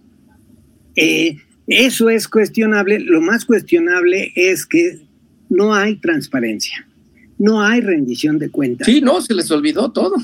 [0.94, 5.00] eh, eso es cuestionable, lo más cuestionable es que
[5.48, 6.85] no hay transparencia
[7.38, 8.86] no hay rendición de cuentas.
[8.86, 10.14] Sí, no, se les olvidó todo.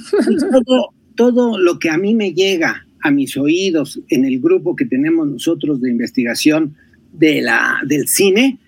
[0.67, 0.89] todo.
[1.15, 5.29] Todo lo que a mí me llega a mis oídos en el grupo que tenemos
[5.29, 6.75] nosotros de investigación
[7.13, 8.59] de la, del cine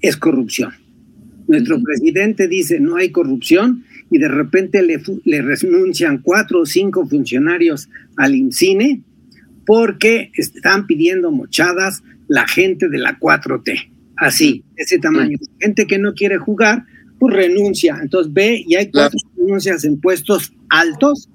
[0.00, 0.72] es corrupción.
[1.46, 7.06] Nuestro presidente dice no hay corrupción y de repente le, le renuncian cuatro o cinco
[7.06, 9.02] funcionarios al INCINE
[9.66, 13.90] porque están pidiendo mochadas la gente de la 4T.
[14.16, 15.38] Así, ese tamaño.
[15.58, 16.84] Gente que no quiere jugar
[17.20, 17.98] pues renuncia.
[18.02, 21.28] Entonces ve y hay cuatro renuncias en puestos altos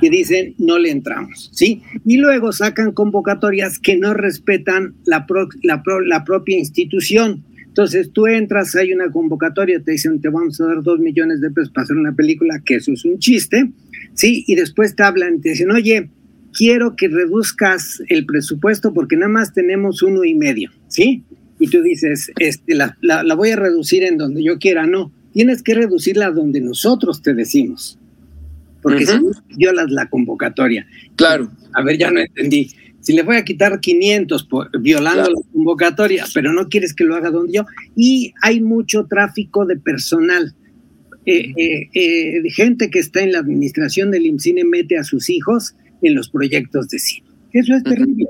[0.00, 1.82] que dicen no le entramos, ¿sí?
[2.04, 5.24] Y luego sacan convocatorias que no respetan la,
[5.62, 7.44] la, propia institución.
[7.66, 11.50] Entonces tú entras, hay una convocatoria, te dicen te vamos a dar dos millones de
[11.50, 13.70] pesos para hacer una película, que eso es un chiste,
[14.14, 14.44] ¿sí?
[14.48, 16.10] Y después te hablan, te dicen, oye,
[16.52, 21.22] quiero que reduzcas el presupuesto porque nada más tenemos uno y medio, ¿sí?
[21.60, 25.62] Y tú dices, este, la, la voy a reducir en donde yo quiera, no tienes
[25.62, 27.98] que reducirla donde nosotros te decimos.
[28.82, 29.18] Porque si
[29.56, 30.86] violas la convocatoria.
[31.16, 31.50] Claro.
[31.74, 32.70] A ver, ya no entendí.
[33.00, 37.14] Si le voy a quitar 500 por, violando la convocatoria, pero no quieres que lo
[37.14, 37.66] haga donde yo.
[37.96, 40.54] Y hay mucho tráfico de personal.
[41.26, 45.74] Eh, eh, eh, gente que está en la administración del IMCINE mete a sus hijos
[46.02, 47.26] en los proyectos de cine.
[47.52, 48.26] Eso es terrible.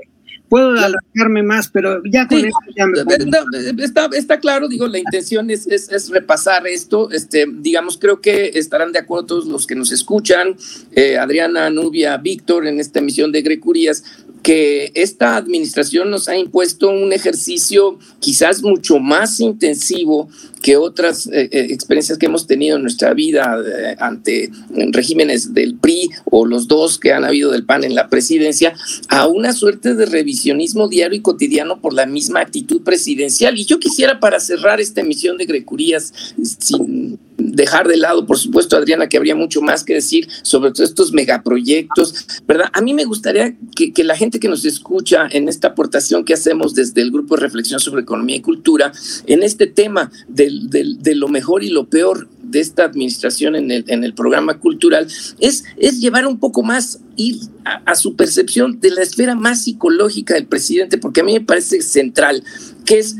[0.51, 5.49] Puedo alargarme más, pero ya con esto ya me está, está, claro, digo, la intención
[5.49, 7.09] es, es, repasar esto.
[7.09, 10.57] Este, digamos, creo que estarán de acuerdo todos los que nos escuchan,
[10.91, 14.03] eh, Adriana, Nubia, Víctor, en esta emisión de Grecurias,
[14.43, 20.27] que esta administración nos ha impuesto un ejercicio quizás mucho más intensivo
[20.61, 24.51] que otras eh, eh, experiencias que hemos tenido en nuestra vida eh, ante
[24.91, 28.73] regímenes del PRI o los dos que han habido del PAN en la presidencia,
[29.09, 33.57] a una suerte de revisionismo diario y cotidiano por la misma actitud presidencial.
[33.57, 36.13] Y yo quisiera para cerrar esta emisión de Grecurías,
[36.59, 40.89] sin dejar de lado, por supuesto, Adriana, que habría mucho más que decir sobre todos
[40.89, 42.67] estos megaproyectos, ¿verdad?
[42.73, 46.33] A mí me gustaría que, que, la gente que nos escucha en esta aportación que
[46.33, 48.91] hacemos desde el Grupo de Reflexión sobre Economía y Cultura,
[49.25, 50.11] en este tema
[50.69, 55.07] de, lo mejor y lo peor, de esta administración en el, en el programa cultural
[55.39, 60.33] es, es llevar un poco más, ir a, su percepción de la esfera más psicológica
[60.33, 62.43] del presidente, porque a mí me parece central,
[62.85, 63.15] que es,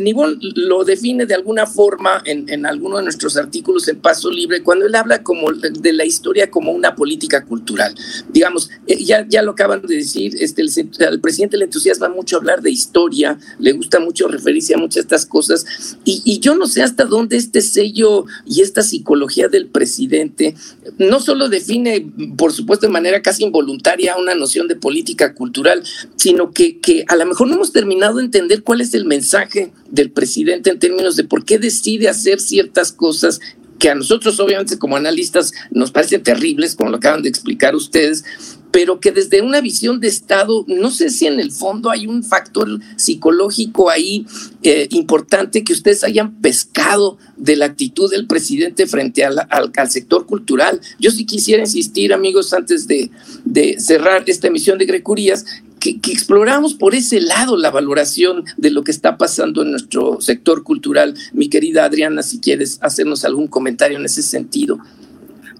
[0.00, 4.62] Nibón lo define de alguna forma en, en alguno de nuestros artículos en Paso Libre,
[4.62, 7.94] cuando él habla como de la historia como una política cultural.
[8.28, 12.62] Digamos, eh, ya, ya lo acaban de decir, este, el, presidente le entusiasma mucho hablar
[12.62, 15.64] de historia, le gusta mucho referirse a muchas de estas cosas,
[16.04, 20.54] y, y yo no sé hasta dónde este sello y esta psicología del presidente
[20.98, 25.82] no solo define, por supuesto, de manera casi involuntaria una noción de política cultural,
[26.16, 29.72] sino que, que a lo mejor no hemos terminado de entender cuál es el mensaje
[29.90, 33.40] del presidente en términos de por qué decide hacer ciertas cosas
[33.78, 38.24] que a nosotros obviamente como analistas nos parecen terribles, como lo acaban de explicar ustedes,
[38.70, 42.22] pero que desde una visión de Estado, no sé si en el fondo hay un
[42.22, 44.26] factor psicológico ahí
[44.62, 50.26] eh, importante que ustedes hayan pescado de la actitud del presidente frente al, al, sector
[50.26, 50.80] cultural.
[50.98, 53.10] Yo sí quisiera insistir, amigos, antes de,
[53.44, 55.46] de cerrar esta emisión de Grecurías,
[55.80, 60.20] que, que, exploramos por ese lado la valoración de lo que está pasando en nuestro
[60.20, 61.14] sector cultural.
[61.32, 64.78] Mi querida Adriana, si quieres hacernos algún comentario en ese sentido.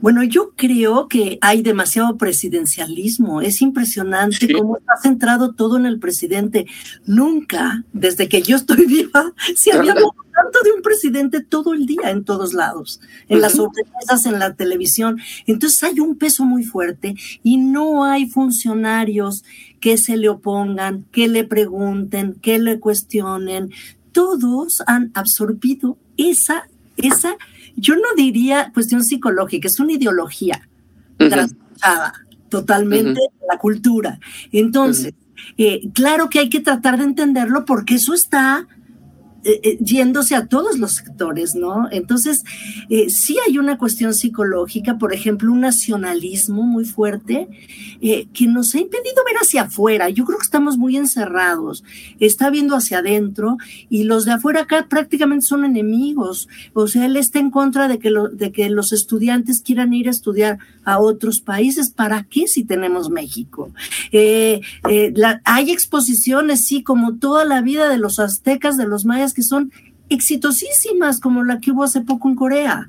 [0.01, 3.41] Bueno, yo creo que hay demasiado presidencialismo.
[3.41, 6.67] Es impresionante cómo está centrado todo en el presidente.
[7.07, 11.87] Nunca, desde que yo estoy viva, se había hablado tanto de un presidente todo el
[11.87, 15.19] día en todos lados, en las sobremesas, en la televisión.
[15.47, 19.45] Entonces hay un peso muy fuerte y no hay funcionarios
[19.81, 23.71] que se le opongan, que le pregunten, que le cuestionen.
[24.13, 27.37] Todos han absorbido esa, esa
[27.77, 30.69] yo no diría cuestión psicológica, es una ideología
[31.19, 32.15] trasladada
[32.49, 34.19] totalmente la cultura.
[34.53, 35.15] Entonces,
[35.59, 38.67] eh, claro que hay que tratar de entenderlo porque eso está
[39.49, 41.89] eh, eh, yéndose a todos los sectores, ¿no?
[41.93, 42.43] Entonces,
[42.91, 47.49] eh, sí hay una cuestión psicológica, por ejemplo, un nacionalismo muy fuerte
[48.01, 50.09] que nos ha impedido ver hacia afuera.
[50.09, 51.85] Yo creo que estamos muy encerrados,
[52.19, 53.57] está viendo hacia adentro
[53.89, 56.49] y los de afuera acá prácticamente son enemigos.
[56.73, 60.11] O sea, él está en contra de que, de que los estudiantes quieran ir a
[60.11, 61.90] estudiar a otros países.
[61.90, 63.70] ¿Para qué si tenemos México?
[65.44, 69.72] hay exposiciones, sí, como toda la vida de los aztecas, de los mayas, que son
[70.09, 72.88] exitosísimas, como la que hubo hace poco en Corea.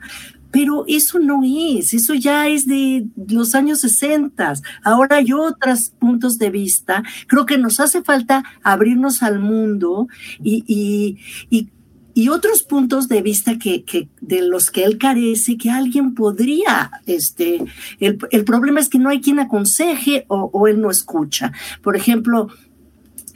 [0.51, 4.53] Pero eso no es, eso ya es de los años 60.
[4.83, 7.03] Ahora hay otros puntos de vista.
[7.27, 10.07] Creo que nos hace falta abrirnos al mundo
[10.41, 11.17] y, y,
[11.49, 11.69] y,
[12.17, 16.89] y otros puntos de vista que, que, de los que él carece, que alguien podría,
[17.06, 17.63] este,
[17.99, 21.51] el, el problema es que no hay quien aconseje o, o él no escucha.
[21.84, 22.47] Por ejemplo,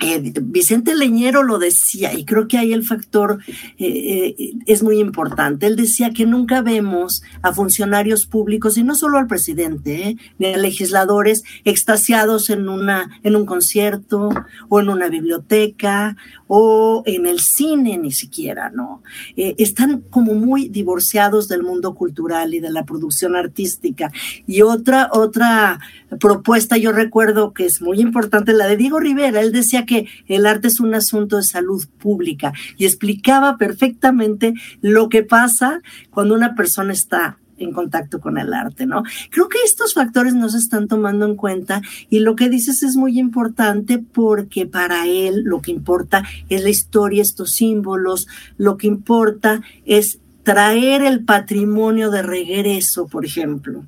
[0.02, 3.38] eh, Vicente Leñero lo decía, y creo que ahí el factor
[3.78, 5.68] eh, eh, es muy importante.
[5.68, 10.58] Él decía que nunca vemos a funcionarios públicos, y no solo al presidente, ni a
[10.58, 14.30] legisladores extasiados en, una, en un concierto
[14.70, 19.04] o en una biblioteca o en el cine ni siquiera, ¿no?
[19.38, 24.12] están como muy divorciados del mundo cultural y de la producción artística.
[24.48, 25.80] Y otra, otra
[26.20, 29.91] propuesta, yo recuerdo que es muy importante, la de Diego Rivera, él decía que
[30.28, 36.36] el arte es un asunto de salud pública y explicaba perfectamente lo que pasa cuando
[36.36, 39.04] una persona está en contacto con el arte, ¿no?
[39.30, 42.96] Creo que estos factores no se están tomando en cuenta y lo que dices es
[42.96, 48.28] muy importante porque para él lo que importa es la historia, estos símbolos,
[48.58, 53.86] lo que importa es traer el patrimonio de regreso, por ejemplo.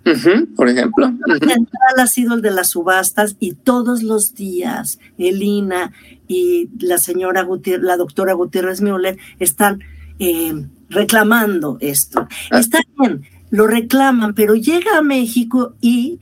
[0.55, 1.11] por ejemplo.
[1.39, 5.91] Central ha sido el de las subastas y todos los días Elina
[6.27, 9.81] y la señora Gutiérrez, la doctora Gutiérrez Müller están
[10.19, 12.27] eh, reclamando esto.
[12.51, 12.59] Ah.
[12.59, 16.19] Está bien, lo reclaman, pero llega a México y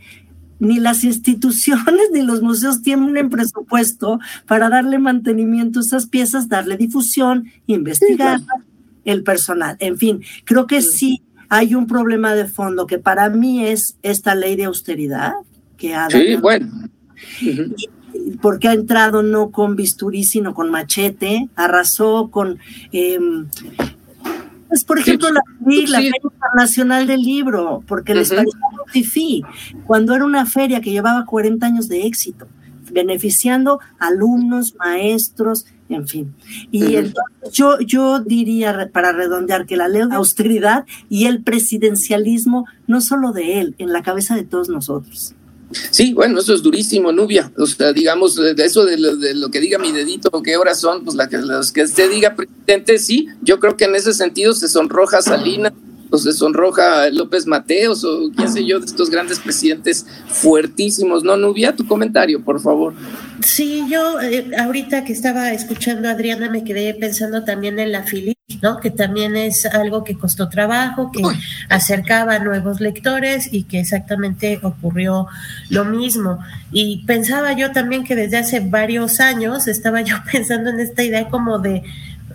[0.60, 6.78] ni las instituciones ni los museos tienen presupuesto para darle mantenimiento a esas piezas, darle
[6.78, 8.40] difusión, investigar
[9.06, 9.78] el personal.
[9.80, 14.36] En fin, creo que sí hay un problema de fondo que para mí es esta
[14.36, 15.34] ley de austeridad
[15.78, 16.70] que ha Sí, bueno.
[18.42, 22.60] Porque ha entrado no con bisturí, sino con machete, arrasó con...
[22.92, 23.48] Em,
[24.68, 28.58] pues, por ejemplo, la, la Feria Internacional del Libro, porque les pareció
[29.86, 32.48] cuando era una feria que llevaba 40 años de éxito,
[32.92, 36.34] beneficiando alumnos, maestros, en fin.
[36.72, 42.66] Y entonces yo, yo diría, para redondear, que la ley de austeridad y el presidencialismo,
[42.88, 45.36] no solo de él, en la cabeza de todos nosotros.
[45.90, 47.52] Sí, bueno, eso es durísimo, Nubia.
[47.58, 51.16] O sea, digamos, de eso de lo, que diga mi dedito, qué horas son, pues
[51.16, 54.68] la que, los que usted diga, presidente, sí, yo creo que en ese sentido se
[54.68, 55.74] sonroja Salina
[56.12, 61.24] los deshonroja López Mateos o quién sé yo, de estos grandes presidentes fuertísimos.
[61.24, 62.94] No, Nubia, tu comentario, por favor.
[63.42, 68.04] Sí, yo eh, ahorita que estaba escuchando a Adriana me quedé pensando también en la
[68.04, 68.80] Filip, ¿no?
[68.80, 71.24] Que también es algo que costó trabajo, que
[71.70, 75.28] acercaba a nuevos lectores y que exactamente ocurrió
[75.70, 76.40] lo mismo.
[76.72, 81.30] Y pensaba yo también que desde hace varios años estaba yo pensando en esta idea
[81.30, 81.84] como de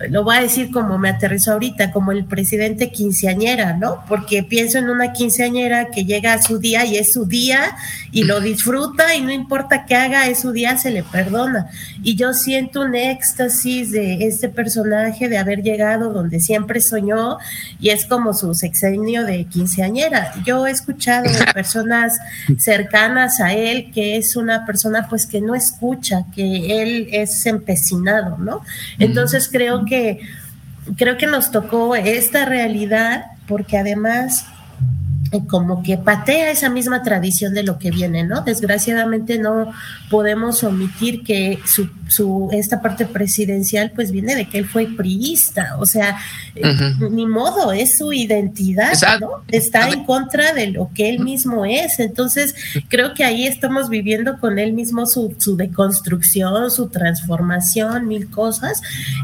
[0.09, 4.03] lo voy a decir como me aterrizó ahorita, como el presidente quinceañera, ¿no?
[4.07, 7.75] Porque pienso en una quinceañera que llega a su día y es su día
[8.11, 11.69] y lo disfruta y no importa qué haga, es su día, se le perdona.
[12.07, 17.37] Y yo siento un éxtasis de este personaje de haber llegado donde siempre soñó
[17.81, 20.31] y es como su sexenio de quinceañera.
[20.45, 22.17] Yo he escuchado de personas
[22.59, 28.37] cercanas a él que es una persona pues que no escucha, que él es empecinado,
[28.37, 28.61] ¿no?
[28.99, 30.21] Entonces creo que
[30.95, 34.45] creo que nos tocó esta realidad porque además
[35.47, 38.41] como que patea esa misma tradición de lo que viene, ¿no?
[38.41, 39.71] Desgraciadamente no
[40.09, 45.75] podemos omitir que su, su esta parte presidencial pues viene de que él fue priista,
[45.79, 46.17] o sea,
[47.11, 49.43] ni modo, es su identidad, ¿no?
[49.47, 52.55] Está en contra de lo que él mismo es, entonces
[52.87, 58.81] creo que ahí estamos viviendo con él mismo su, su deconstrucción, su transformación, mil cosas.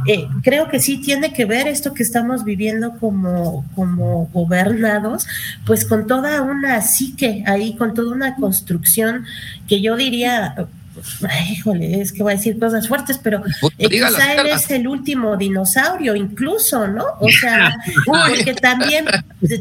[0.08, 5.26] Eh, creo que sí tiene que ver esto que estamos viviendo como, como gobernados,
[5.66, 9.26] pues con toda una psique ahí, con toda una construcción
[9.68, 10.56] que yo diría
[11.52, 13.44] híjole, es que voy a decir cosas fuertes, pero
[13.78, 17.06] eh, quizá él es el último dinosaurio, incluso, ¿no?
[17.20, 17.76] O sea,
[18.06, 19.06] porque también,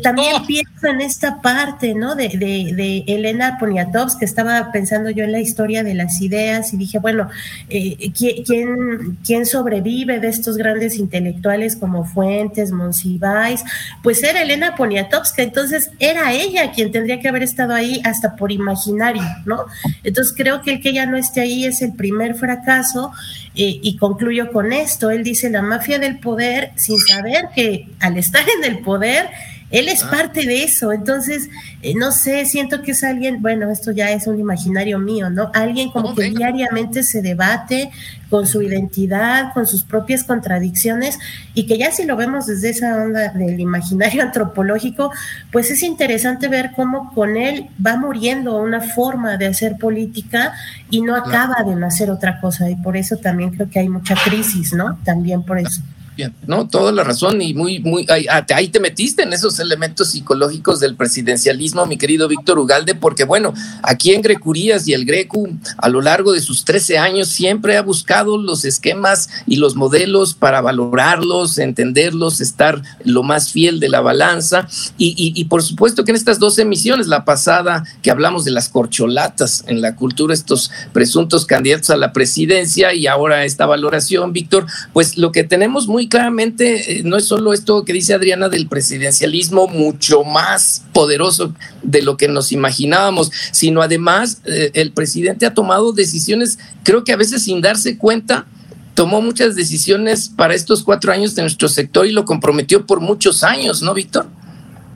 [0.02, 0.46] también oh.
[0.46, 2.14] pienso en esta parte, ¿no?
[2.14, 6.76] De, de, de, Elena Poniatowska, estaba pensando yo en la historia de las ideas y
[6.76, 7.28] dije, bueno,
[7.68, 13.64] eh, ¿quién, ¿quién sobrevive de estos grandes intelectuales como Fuentes, Monsiváis?
[14.02, 18.52] Pues era Elena Poniatowska, entonces era ella quien tendría que haber estado ahí hasta por
[18.52, 19.66] imaginario, ¿no?
[20.04, 23.10] Entonces creo que el que ella no esté ahí es el primer fracaso
[23.54, 25.10] eh, y concluyo con esto.
[25.10, 29.30] Él dice, la mafia del poder, sin saber que al estar en el poder,
[29.72, 30.10] él es ah.
[30.10, 31.48] parte de eso, entonces,
[31.80, 35.50] eh, no sé, siento que es alguien, bueno, esto ya es un imaginario mío, ¿no?
[35.54, 37.90] Alguien como que diariamente se debate
[38.28, 41.18] con su identidad, con sus propias contradicciones,
[41.54, 45.10] y que ya si lo vemos desde esa onda del imaginario antropológico,
[45.50, 50.52] pues es interesante ver cómo con él va muriendo una forma de hacer política
[50.90, 54.16] y no acaba de nacer otra cosa, y por eso también creo que hay mucha
[54.22, 54.98] crisis, ¿no?
[55.02, 55.80] También por eso.
[56.14, 60.10] Bien, no, toda la razón y muy, muy, ah, ahí, te metiste en esos elementos
[60.10, 65.56] psicológicos del presidencialismo, mi querido Víctor Ugalde, porque bueno, aquí en Grecurías y el Grecu,
[65.78, 70.34] a lo largo de sus 13 años, siempre ha buscado los esquemas y los modelos
[70.34, 74.68] para valorarlos, entenderlos, estar lo más fiel de la balanza.
[74.98, 78.68] Y, y por supuesto que en estas dos emisiones, la pasada que hablamos de las
[78.68, 84.66] corcholatas en la cultura, estos presuntos candidatos a la presidencia y ahora esta valoración, Víctor,
[84.92, 88.68] pues lo que tenemos muy claramente eh, no es solo esto que dice Adriana del
[88.68, 95.54] presidencialismo mucho más poderoso de lo que nos imaginábamos, sino además eh, el presidente ha
[95.54, 98.46] tomado decisiones, creo que a veces sin darse cuenta,
[98.94, 103.42] tomó muchas decisiones para estos cuatro años de nuestro sector y lo comprometió por muchos
[103.42, 104.26] años, ¿no, Víctor?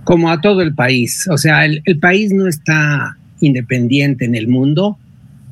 [0.05, 4.49] Como a todo el país, o sea, el, el país no está independiente en el
[4.49, 4.99] mundo,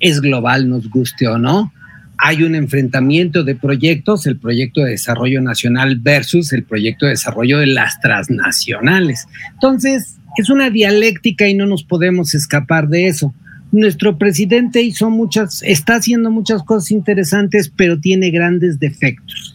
[0.00, 1.72] es global, nos guste o no
[2.18, 7.58] hay un enfrentamiento de proyectos, el proyecto de desarrollo nacional versus el proyecto de desarrollo
[7.58, 9.26] de las transnacionales.
[9.52, 13.34] Entonces, es una dialéctica y no nos podemos escapar de eso.
[13.72, 19.53] Nuestro presidente hizo muchas, está haciendo muchas cosas interesantes, pero tiene grandes defectos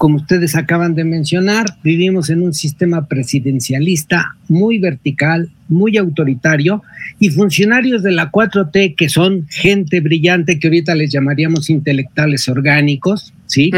[0.00, 6.82] como ustedes acaban de mencionar, vivimos en un sistema presidencialista muy vertical, muy autoritario,
[7.18, 13.34] y funcionarios de la 4T, que son gente brillante, que ahorita les llamaríamos intelectuales orgánicos,
[13.44, 13.72] ¿sí?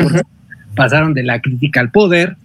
[0.77, 2.37] pasaron de la crítica al poder,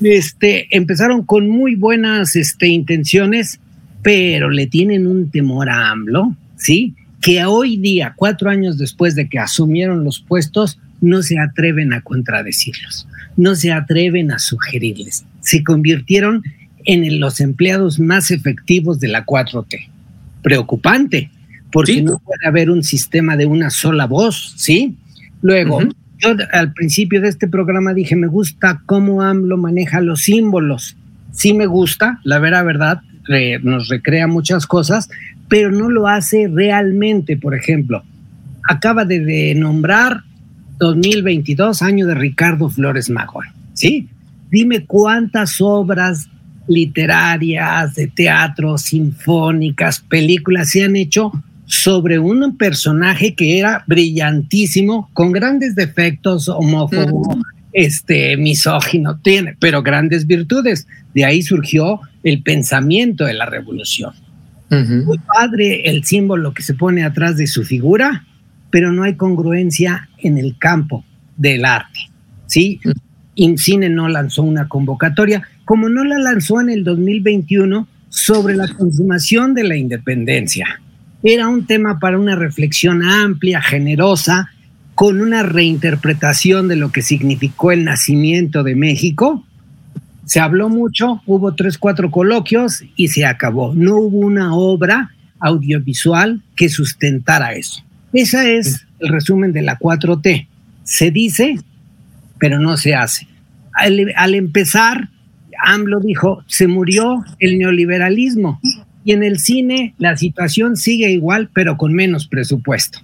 [0.00, 3.60] este, empezaron con muy buenas este, intenciones,
[4.00, 6.94] pero le tienen un temor a AMLO, ¿sí?
[7.20, 12.02] Que hoy día, cuatro años después de que asumieron los puestos, no se atreven a
[12.02, 13.06] contradecirlos,
[13.36, 15.24] no se atreven a sugerirles.
[15.40, 16.42] Se convirtieron
[16.84, 19.88] en los empleados más efectivos de la 4T.
[20.42, 21.30] Preocupante,
[21.70, 24.96] porque no puede haber un sistema de una sola voz, ¿sí?
[25.42, 25.80] Luego,
[26.18, 30.96] yo al principio de este programa dije, me gusta cómo AMLO maneja los símbolos.
[31.32, 33.02] Sí me gusta, la vera verdad,
[33.62, 35.08] nos recrea muchas cosas,
[35.48, 38.02] pero no lo hace realmente, por ejemplo.
[38.68, 40.24] Acaba de nombrar
[40.80, 43.44] 2022, año de Ricardo Flores Magón.
[43.74, 44.08] ¿Sí?
[44.50, 46.28] Dime cuántas obras
[46.66, 51.32] literarias, de teatro, sinfónicas, películas se han hecho
[51.66, 57.38] sobre un personaje que era brillantísimo, con grandes defectos, homófobo,
[57.72, 60.88] este, misógino, tiene, pero grandes virtudes.
[61.14, 64.12] De ahí surgió el pensamiento de la revolución.
[64.70, 68.24] Muy padre el símbolo que se pone atrás de su figura,
[68.70, 71.04] pero no hay congruencia en el campo
[71.36, 72.00] del arte.
[72.46, 72.80] ¿sí?
[73.34, 79.54] Incine no lanzó una convocatoria, como no la lanzó en el 2021 sobre la consumación
[79.54, 80.80] de la independencia.
[81.22, 84.50] Era un tema para una reflexión amplia, generosa,
[84.94, 89.44] con una reinterpretación de lo que significó el nacimiento de México.
[90.24, 93.74] Se habló mucho, hubo tres, cuatro coloquios y se acabó.
[93.74, 97.82] No hubo una obra audiovisual que sustentara eso.
[98.12, 100.46] Ese es el resumen de la 4T.
[100.84, 101.58] Se dice,
[102.38, 103.28] pero no se hace.
[103.72, 105.08] Al, empezar,
[105.62, 108.60] AMLO dijo, se murió el neoliberalismo.
[109.04, 112.98] Y en el cine la situación sigue igual, pero con menos presupuesto.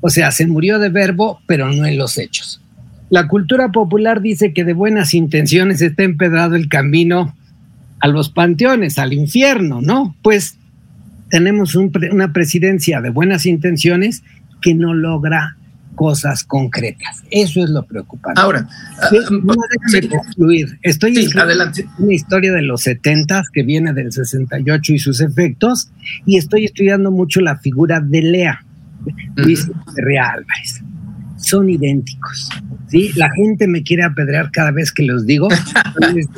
[0.00, 2.60] O sea, se murió de verbo, pero no en los hechos.
[3.08, 7.34] La cultura popular dice que de buenas intenciones está empedrado el camino
[8.00, 10.14] a los panteones, al infierno, ¿no?
[10.22, 10.58] Pues
[11.34, 14.22] tenemos una presidencia de buenas intenciones
[14.62, 15.56] que no logra
[15.96, 17.24] cosas concretas.
[17.28, 18.40] Eso es lo preocupante.
[18.40, 18.68] Ahora,
[19.42, 19.54] no,
[19.90, 20.78] déjame concluir.
[20.82, 21.88] Estoy sí, adelante.
[21.98, 25.90] una historia de los 70 que viene del 68 y sus efectos,
[26.24, 28.64] y estoy estudiando mucho la figura de Lea,
[29.34, 30.84] Luis Álvarez.
[31.36, 32.48] Son idénticos.
[32.86, 33.10] ¿sí?
[33.16, 35.48] La gente me quiere apedrear cada vez que los digo.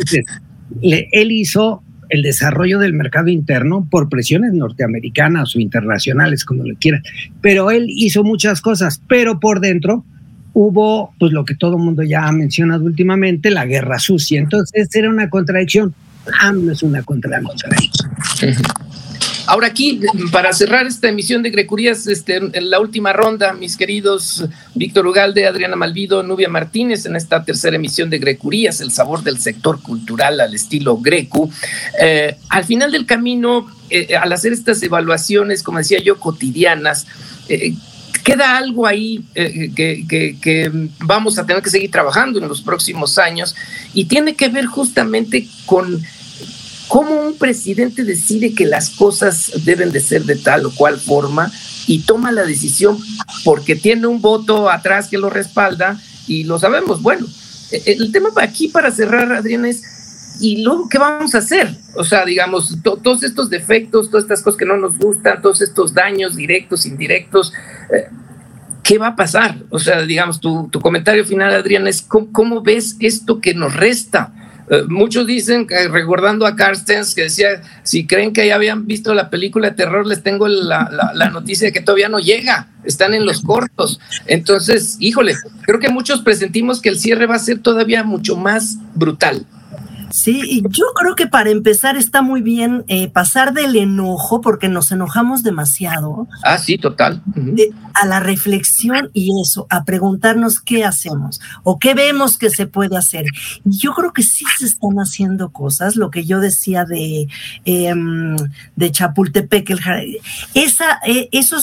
[0.80, 7.02] él hizo el desarrollo del mercado interno por presiones norteamericanas o internacionales, como le quieran.
[7.40, 10.04] Pero él hizo muchas cosas, pero por dentro
[10.52, 14.38] hubo, pues lo que todo el mundo ya ha mencionado últimamente, la guerra sucia.
[14.38, 15.94] Entonces era una contradicción.
[16.40, 17.72] AMLO es una contradicción.
[19.46, 20.00] Ahora aquí,
[20.32, 24.44] para cerrar esta emisión de Grecurías, este, en la última ronda, mis queridos
[24.74, 29.38] Víctor Ugalde, Adriana Malvido, Nubia Martínez, en esta tercera emisión de Grecurías, el sabor del
[29.38, 31.48] sector cultural al estilo greco.
[32.00, 37.06] Eh, al final del camino, eh, al hacer estas evaluaciones, como decía yo, cotidianas,
[37.48, 37.74] eh,
[38.24, 43.54] queda algo ahí que, vamos a tener que seguir trabajando en los próximos años
[43.94, 46.02] y tiene que ver justamente con
[46.88, 51.52] cómo un presidente decide que las cosas deben de ser de tal o cual forma
[51.86, 52.98] y toma la decisión
[53.44, 57.02] porque tiene un voto atrás que lo respalda y lo sabemos.
[57.02, 57.26] Bueno,
[57.70, 61.74] e, e, el tema aquí para cerrar, Adrián, es, ¿y luego qué vamos a hacer?
[61.94, 65.94] O sea, digamos, todos estos defectos, todas estas cosas que no nos gustan, todos estos
[65.94, 67.52] daños directos, indirectos,
[67.92, 68.08] eh,
[68.82, 69.56] ¿qué va a pasar?
[69.70, 74.32] O sea, digamos, tu, comentario final, Adrián, es ¿cómo, ves esto que nos resta?
[74.68, 79.14] Eh, muchos dicen, que, recordando a Carstens, que decía, si creen que ya habían visto
[79.14, 83.14] la película de terror, les tengo la, la, noticia de que todavía no llega, están
[83.14, 84.00] en los cortos.
[84.26, 88.78] Entonces, híjole, creo que muchos presentimos que el cierre va a ser todavía mucho más
[88.94, 89.46] brutal.
[90.16, 94.70] Sí, y yo creo que para empezar está muy bien eh, pasar del enojo, porque
[94.70, 96.26] nos enojamos demasiado.
[96.42, 97.22] Ah, sí, total.
[97.92, 102.96] a la reflexión y eso, a preguntarnos qué hacemos o qué vemos que se puede
[102.96, 103.26] hacer.
[103.64, 107.28] Yo creo que sí se están haciendo cosas, lo que yo decía de,
[107.66, 108.36] em,
[108.74, 109.80] de Chapultepec, el,
[110.54, 111.62] esa, eh, esos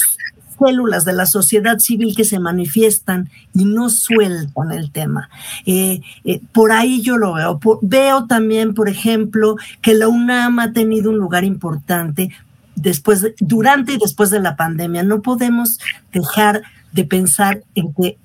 [0.57, 5.29] células de la sociedad civil que se manifiestan y no sueltan el tema.
[5.65, 7.59] Eh, eh, por ahí yo lo veo.
[7.81, 12.29] veo también, por ejemplo, que la UNAM ha tenido un lugar importante
[12.75, 15.03] después, durante y después de la pandemia.
[15.03, 15.79] No podemos
[16.11, 18.17] dejar de pensar en que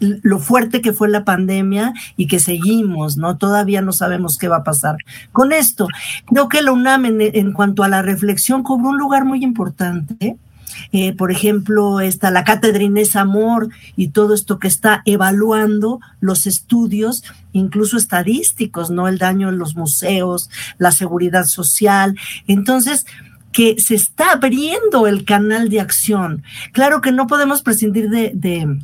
[0.00, 3.36] lo fuerte que fue la pandemia y que seguimos, ¿no?
[3.36, 4.96] Todavía no sabemos qué va a pasar
[5.32, 5.88] con esto.
[6.26, 10.36] Creo que la UNAM en, en cuanto a la reflexión cobró un lugar muy importante
[10.92, 16.46] eh, por ejemplo, está la cátedra Inés Amor y todo esto que está evaluando los
[16.46, 17.22] estudios,
[17.52, 19.08] incluso estadísticos, ¿no?
[19.08, 22.16] El daño en los museos, la seguridad social.
[22.46, 23.06] Entonces,
[23.52, 26.42] que se está abriendo el canal de acción.
[26.72, 28.78] Claro que no podemos prescindir de, de,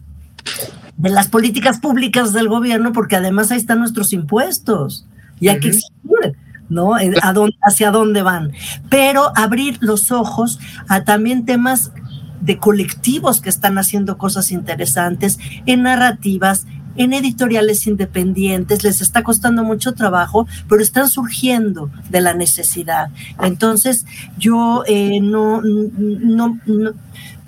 [0.98, 5.06] las políticas públicas del gobierno porque además ahí están nuestros impuestos
[5.40, 6.36] y hay que exigir
[6.68, 6.94] ¿no?
[6.94, 8.52] A dónde, hacia dónde van.
[8.88, 10.58] Pero abrir los ojos
[10.88, 11.92] a también temas
[12.40, 19.64] de colectivos que están haciendo cosas interesantes en narrativas, en editoriales independientes, les está costando
[19.64, 23.08] mucho trabajo, pero están surgiendo de la necesidad.
[23.40, 24.06] Entonces,
[24.38, 26.58] yo eh, no, no,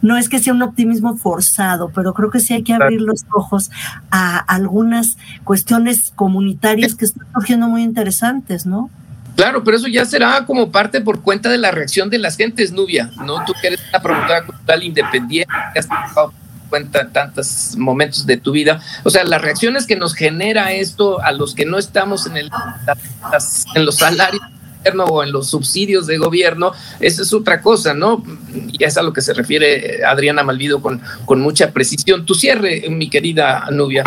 [0.02, 3.24] no, es que sea un optimismo forzado, pero creo que sí hay que abrir los
[3.34, 3.70] ojos
[4.10, 8.90] a algunas cuestiones comunitarias que están surgiendo muy interesantes, ¿no?
[9.36, 12.72] Claro, pero eso ya será como parte por cuenta de la reacción de las gentes,
[12.72, 13.44] Nubia, ¿no?
[13.44, 16.32] Tú que eres una promotora cultural independiente, que has tenido
[16.70, 18.80] cuenta tantos momentos de tu vida.
[19.04, 22.50] O sea, las reacciones que nos genera esto a los que no estamos en, el,
[23.74, 24.42] en los salarios
[25.08, 28.22] o en los subsidios de gobierno, esa es otra cosa, ¿no?
[28.72, 32.24] Y es a lo que se refiere Adriana Malvido con, con mucha precisión.
[32.24, 34.04] Tu cierre, mi querida Nubia.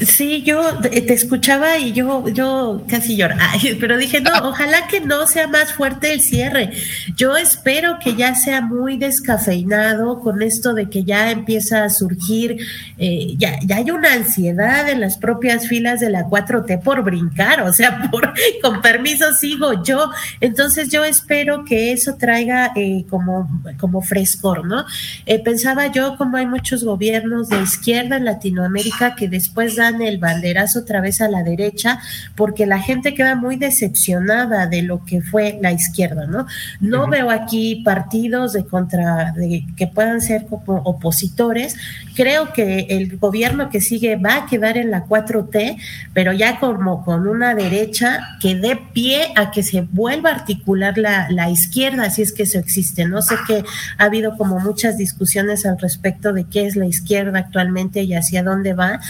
[0.00, 5.26] Sí, yo te escuchaba y yo, yo casi lloraba, pero dije, no, ojalá que no
[5.26, 6.70] sea más fuerte el cierre.
[7.16, 12.58] Yo espero que ya sea muy descafeinado con esto de que ya empieza a surgir,
[12.98, 17.62] eh, ya, ya hay una ansiedad en las propias filas de la 4T por brincar,
[17.62, 20.10] o sea, por, con permiso sigo yo.
[20.42, 23.48] Entonces yo espero que eso traiga eh, como,
[23.80, 24.84] como frescor, ¿no?
[25.24, 30.18] Eh, pensaba yo como hay muchos gobiernos de izquierda en Latinoamérica que después dan el
[30.18, 32.00] banderazo otra vez a la derecha
[32.34, 36.46] porque la gente queda muy decepcionada de lo que fue la izquierda, ¿no?
[36.80, 41.76] No veo aquí partidos de contra de, que puedan ser como opositores.
[42.14, 45.78] Creo que el gobierno que sigue va a quedar en la 4T,
[46.14, 50.98] pero ya como con una derecha que dé pie a que se vuelva a articular
[50.98, 53.04] la, la izquierda, si es que eso existe.
[53.06, 53.64] No sé que
[53.98, 58.42] ha habido como muchas discusiones al respecto de qué es la izquierda actualmente y hacia
[58.42, 59.00] dónde va.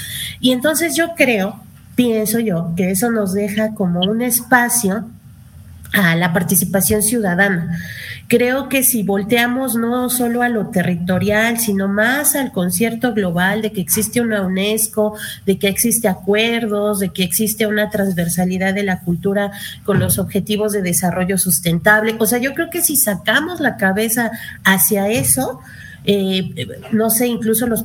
[0.40, 1.60] Y entonces entonces yo creo,
[1.94, 5.04] pienso yo, que eso nos deja como un espacio
[5.92, 7.78] a la participación ciudadana.
[8.26, 13.70] Creo que si volteamos no solo a lo territorial, sino más al concierto global de
[13.70, 19.02] que existe una UNESCO, de que existe acuerdos, de que existe una transversalidad de la
[19.02, 19.52] cultura
[19.84, 22.16] con los objetivos de desarrollo sustentable.
[22.18, 24.32] O sea, yo creo que si sacamos la cabeza
[24.64, 25.60] hacia eso,
[26.08, 27.84] eh, no sé, incluso los,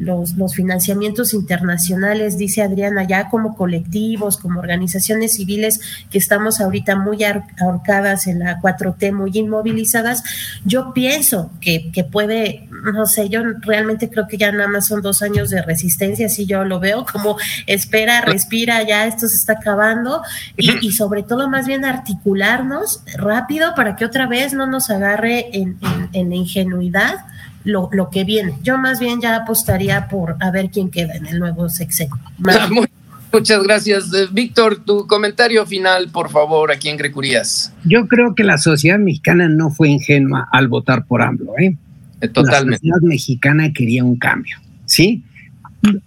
[0.00, 5.80] los, los, financiamientos internacionales, dice Adriana, ya como colectivos, como organizaciones civiles
[6.10, 10.24] que estamos ahorita muy ahorcadas en la 4T, muy inmovilizadas,
[10.64, 15.00] yo pienso que, que puede, no sé, yo realmente creo que ya nada más son
[15.00, 17.36] dos años de resistencia, así yo lo veo, como
[17.68, 20.22] espera, respira, ya esto se está acabando,
[20.56, 25.78] y, sobre todo más bien articularnos rápido para que otra vez no nos agarre en,
[25.80, 27.24] en, en ingenuidad
[27.64, 28.54] lo, lo que viene.
[28.62, 32.16] Yo más bien ya apostaría por a ver quién queda en el nuevo sexenio.
[33.34, 34.14] Muchas gracias.
[34.14, 37.72] Eh, Víctor, tu comentario final, por favor, aquí en Grecurías.
[37.84, 41.58] Yo creo que la sociedad mexicana no fue ingenua al votar por AMLO.
[41.58, 41.76] ¿eh?
[42.20, 42.70] eh totalmente.
[42.70, 44.56] La sociedad mexicana quería un cambio,
[44.86, 45.24] ¿sí?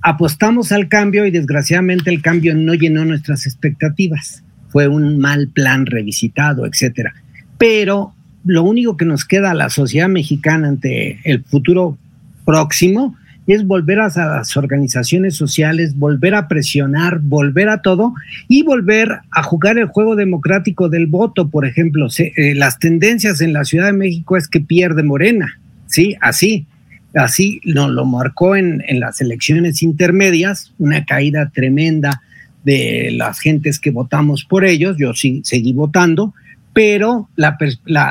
[0.02, 4.42] Apostamos al cambio y desgraciadamente el cambio no llenó nuestras expectativas.
[4.70, 7.14] Fue un mal plan revisitado, etcétera.
[7.58, 8.14] Pero
[8.48, 11.98] lo único que nos queda a la sociedad mexicana ante el futuro
[12.46, 18.14] próximo es volver a las organizaciones sociales, volver a presionar, volver a todo
[18.50, 21.50] y volver a jugar el juego democrático del voto.
[21.50, 26.18] Por ejemplo, eh, las tendencias en la Ciudad de México es que pierde Morena, ¿sí?
[26.20, 26.66] Así,
[27.16, 32.22] así lo, lo marcó en, en las elecciones intermedias, una caída tremenda
[32.66, 36.34] de las gentes que votamos por ellos, yo sí seguí votando,
[36.78, 37.58] pero la,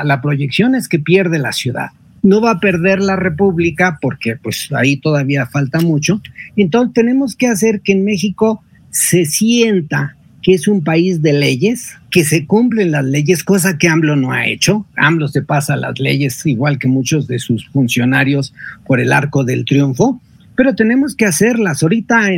[0.03, 1.91] la, proyección es que pierde la ciudad.
[2.21, 6.21] No va a perder la República porque pues ahí todavía falta mucho.
[6.57, 11.93] Entonces tenemos que hacer que en México se sienta que es un país de leyes,
[12.11, 14.85] que se cumplen las leyes, cosa que AMLO no ha hecho.
[14.97, 18.53] AMLO se pasa las leyes igual que muchos de sus funcionarios
[18.85, 20.21] por el arco del triunfo,
[20.57, 21.83] pero tenemos que hacerlas.
[21.83, 22.29] Ahorita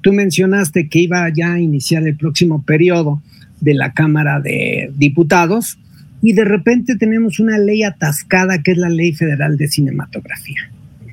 [0.00, 3.20] tú mencionaste que iba ya a iniciar el próximo periodo
[3.62, 5.78] de la Cámara de Diputados
[6.20, 10.70] y de repente tenemos una ley atascada que es la Ley Federal de Cinematografía.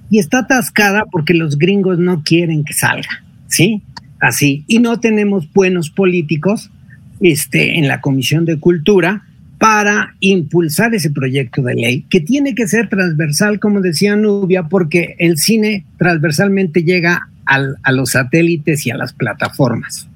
[0.09, 3.81] Y está atascada porque los gringos no quieren que salga, ¿sí?
[4.19, 4.63] Así.
[4.67, 6.71] Y no tenemos buenos políticos
[7.21, 9.23] este, en la Comisión de Cultura
[9.59, 15.15] para impulsar ese proyecto de ley, que tiene que ser transversal, como decía Nubia, porque
[15.19, 20.08] el cine transversalmente llega a los satélites y a las plataformas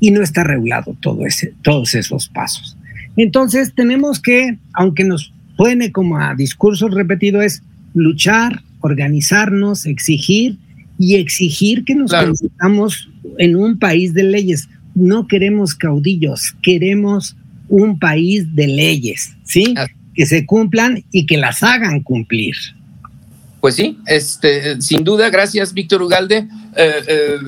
[0.00, 2.76] y no está regulado todo ese, todos esos pasos.
[3.16, 7.62] Entonces tenemos que, aunque nos suene como a discursos repetidos, es
[7.94, 10.56] luchar, organizarnos, exigir
[10.98, 12.32] y exigir que nos claro.
[13.38, 14.68] en un país de leyes.
[14.94, 17.36] No queremos caudillos, queremos
[17.68, 19.74] un país de leyes, ¿sí?
[20.14, 22.54] Que se cumplan y que las hagan cumplir.
[23.60, 26.48] Pues sí, este, sin duda, gracias Víctor Ugalde.
[26.76, 27.38] Eh, eh,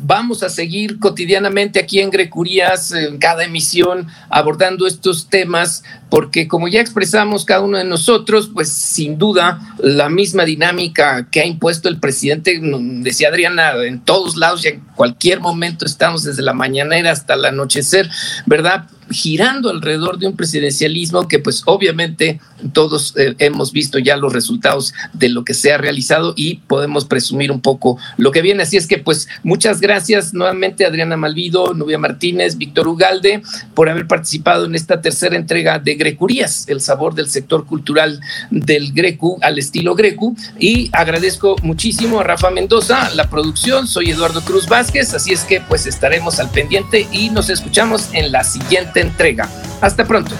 [0.00, 6.68] Vamos a seguir cotidianamente aquí en Grecurías, en cada emisión, abordando estos temas porque como
[6.68, 11.88] ya expresamos cada uno de nosotros, pues sin duda la misma dinámica que ha impuesto
[11.88, 17.12] el presidente, decía Adriana, en todos lados y en cualquier momento estamos desde la mañanera
[17.12, 18.08] hasta el anochecer,
[18.46, 18.86] ¿verdad?
[19.10, 22.40] girando alrededor de un presidencialismo que pues obviamente
[22.72, 27.04] todos eh, hemos visto ya los resultados de lo que se ha realizado y podemos
[27.04, 28.62] presumir un poco lo que viene.
[28.62, 33.42] Así es que pues muchas gracias nuevamente Adriana Malvido, Nubia Martínez, Víctor Ugalde
[33.74, 38.20] por haber participado en esta tercera entrega de Grecurías, el sabor del sector cultural
[38.50, 44.42] del Grecu al estilo Grecu y agradezco muchísimo a Rafa Mendoza la producción, soy Eduardo
[44.42, 49.00] Cruz Vázquez, así es que pues estaremos al pendiente y nos escuchamos en la siguiente
[49.00, 49.48] entrega.
[49.80, 50.34] Hasta pronto.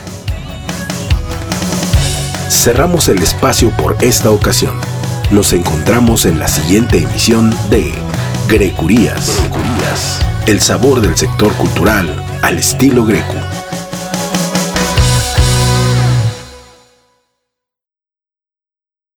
[2.49, 4.75] Cerramos el espacio por esta ocasión.
[5.31, 7.93] Nos encontramos en la siguiente emisión de
[8.49, 9.39] Grecurías.
[10.47, 12.09] El sabor del sector cultural
[12.43, 13.35] al estilo greco.